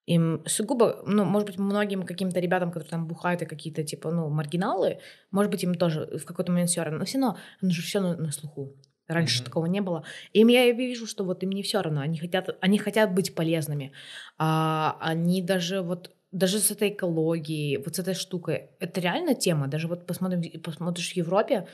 [0.07, 4.29] Им сугубо, ну, может быть, многим каким-то ребятам, которые там бухают и какие-то, типа, ну,
[4.29, 4.99] маргиналы,
[5.31, 6.99] может быть, им тоже в какой-то момент все равно.
[6.99, 8.77] Но все равно, оно же все на, на слуху.
[9.09, 9.45] Раньше mm-hmm.
[9.45, 10.05] такого не было.
[10.33, 12.01] И им я вижу, что вот им не все равно.
[12.01, 13.93] Они хотят, они хотят быть полезными.
[14.39, 19.69] А, они даже вот даже с этой экологией, вот с этой штукой, это реально тема.
[19.69, 21.69] Даже вот посмотрим, посмотришь в Европе,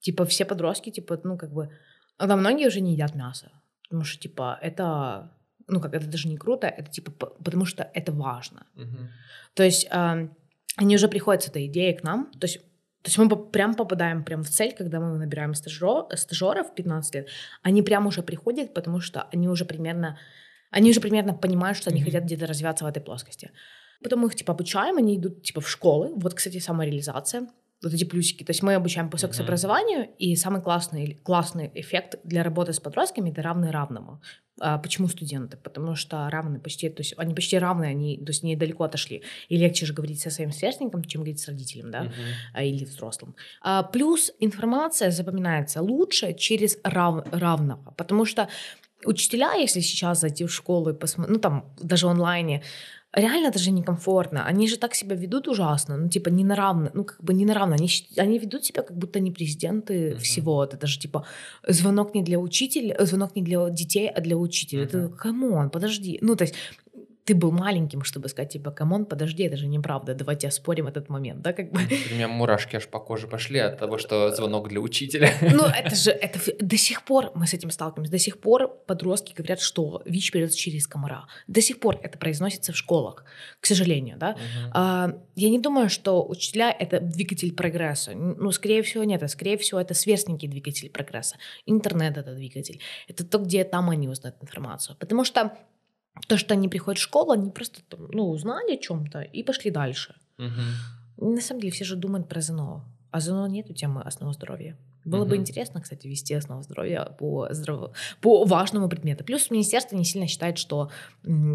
[0.00, 1.70] типа все подростки, типа, ну как бы,
[2.18, 3.52] да, многие уже не едят мясо,
[3.84, 5.30] потому что типа это
[5.70, 8.66] ну, как это даже не круто, это типа потому что это важно.
[8.76, 9.08] Uh-huh.
[9.54, 10.28] То есть э,
[10.76, 12.60] они уже приходят с этой идеей к нам, то есть
[13.02, 17.28] то есть мы прям попадаем прям в цель, когда мы набираем стажеров, стажеров 15 лет,
[17.62, 20.18] они прям уже приходят, потому что они уже примерно,
[20.70, 22.04] они уже примерно понимают, что они mm-hmm.
[22.04, 23.52] хотят где-то развиваться в этой плоскости.
[24.02, 26.12] Потом мы их типа обучаем, они идут типа в школы.
[26.14, 27.48] Вот, кстати, самореализация
[27.82, 28.44] вот эти плюсики.
[28.44, 30.16] То есть мы обучаем по секс-образованию, mm-hmm.
[30.18, 34.20] и самый классный, классный эффект для работы с подростками— это равный равному.
[34.60, 35.56] А почему студенты?
[35.56, 39.22] Потому что равны почти, то есть они почти равны, они то есть недалеко отошли.
[39.48, 42.66] И легче же говорить со своим сверстником, чем говорить с родителем, да, uh-huh.
[42.66, 43.34] или взрослым.
[43.62, 48.48] А, плюс информация запоминается лучше через рав, равного, потому что
[49.06, 52.62] учителя, если сейчас зайти в школу и посмотреть, ну там даже онлайне,
[53.12, 54.44] реально это же некомфортно.
[54.44, 57.74] Они же так себя ведут ужасно, ну, типа, не наравно, ну, как бы не наравно.
[57.74, 60.18] Они, они ведут себя, как будто не президенты mm-hmm.
[60.18, 60.64] всего.
[60.64, 61.24] Это даже, типа,
[61.66, 64.82] звонок не для учителя, звонок не для детей, а для учителя.
[64.82, 65.06] Mm-hmm.
[65.06, 66.18] Это, come on, подожди.
[66.22, 66.54] Ну, то есть,
[67.30, 71.08] ты был маленьким, чтобы сказать, типа, come on, подожди, это же неправда, давайте оспорим этот
[71.08, 71.78] момент, да, как бы.
[72.10, 75.32] У меня мурашки аж по коже пошли от того, что звонок для учителя.
[75.40, 79.32] Ну, это же, это до сих пор мы с этим сталкиваемся, до сих пор подростки
[79.32, 81.26] говорят, что ВИЧ передается через комара.
[81.46, 83.24] До сих пор это произносится в школах,
[83.60, 84.30] к сожалению, да.
[84.30, 84.70] Угу.
[84.74, 88.10] А, я не думаю, что учителя— это двигатель прогресса.
[88.12, 91.36] Ну, скорее всего, нет, а скорее всего, это сверстники двигатель прогресса.
[91.64, 92.80] Интернет— это двигатель.
[93.06, 94.96] Это то, где там они узнают информацию.
[94.98, 95.52] Потому что
[96.26, 99.70] то, что они приходят в школу, они просто там, ну, узнали о чем-то и пошли
[99.70, 100.14] дальше.
[100.38, 101.34] Угу.
[101.34, 102.84] На самом деле все же думают про ЗНО.
[103.10, 104.76] А ЗНО нету темы основы здоровья.
[105.04, 105.30] Было угу.
[105.30, 107.92] бы интересно, кстати, вести основу здоровья по, здраво...
[108.20, 109.24] по важному предмету.
[109.24, 110.90] Плюс министерство не сильно считает, что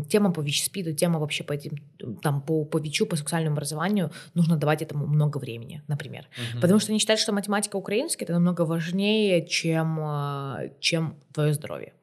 [0.10, 1.78] тема по ВИЧ-СПИДу, тема вообще по этим,
[2.22, 6.28] там, по, по ВИЧу, по сексуальному образованию, нужно давать этому много времени, например.
[6.54, 6.62] Угу.
[6.62, 11.94] Потому что они считают, что математика украинская это намного важнее, чем, а, чем твое здоровье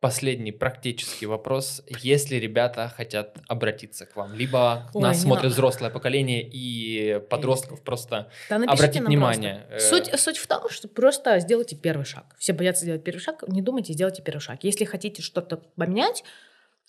[0.00, 1.82] последний практический вопрос.
[2.02, 8.30] Если ребята хотят обратиться к вам, либо Ой, нас смотрит взрослое поколение и подростков просто
[8.48, 9.66] да, обратить внимание.
[9.68, 9.88] Просто.
[9.88, 12.36] Суть, суть в том, что просто сделайте первый шаг.
[12.38, 14.62] Все боятся сделать первый шаг, не думайте, сделайте первый шаг.
[14.62, 16.22] Если хотите что-то поменять,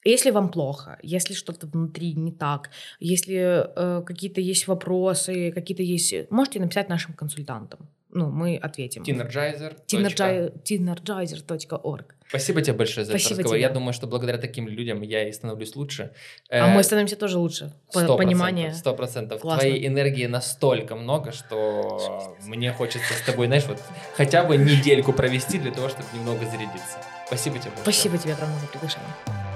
[0.05, 6.29] если вам плохо, если что-то внутри не так, если э, какие-то есть вопросы, какие-то есть...
[6.29, 7.89] Можете написать нашим консультантам.
[8.11, 9.03] Ну, мы ответим.
[9.03, 9.75] Teenergizer.
[9.87, 12.15] Teenergizer.org.
[12.27, 13.59] Спасибо тебе большое за Спасибо это разговор.
[13.59, 16.11] Я думаю, что благодаря таким людям я и становлюсь лучше.
[16.49, 17.73] А э, мы становимся тоже лучше.
[17.93, 18.73] По пониманию.
[18.73, 19.41] Сто процентов.
[19.41, 23.81] Твоей энергии настолько много, что мне хочется с тобой, знаешь, вот
[24.15, 26.99] хотя бы недельку провести для того, чтобы немного зарядиться.
[27.27, 27.83] Спасибо тебе большое.
[27.83, 29.48] Спасибо тебе, Роман, за приглашение.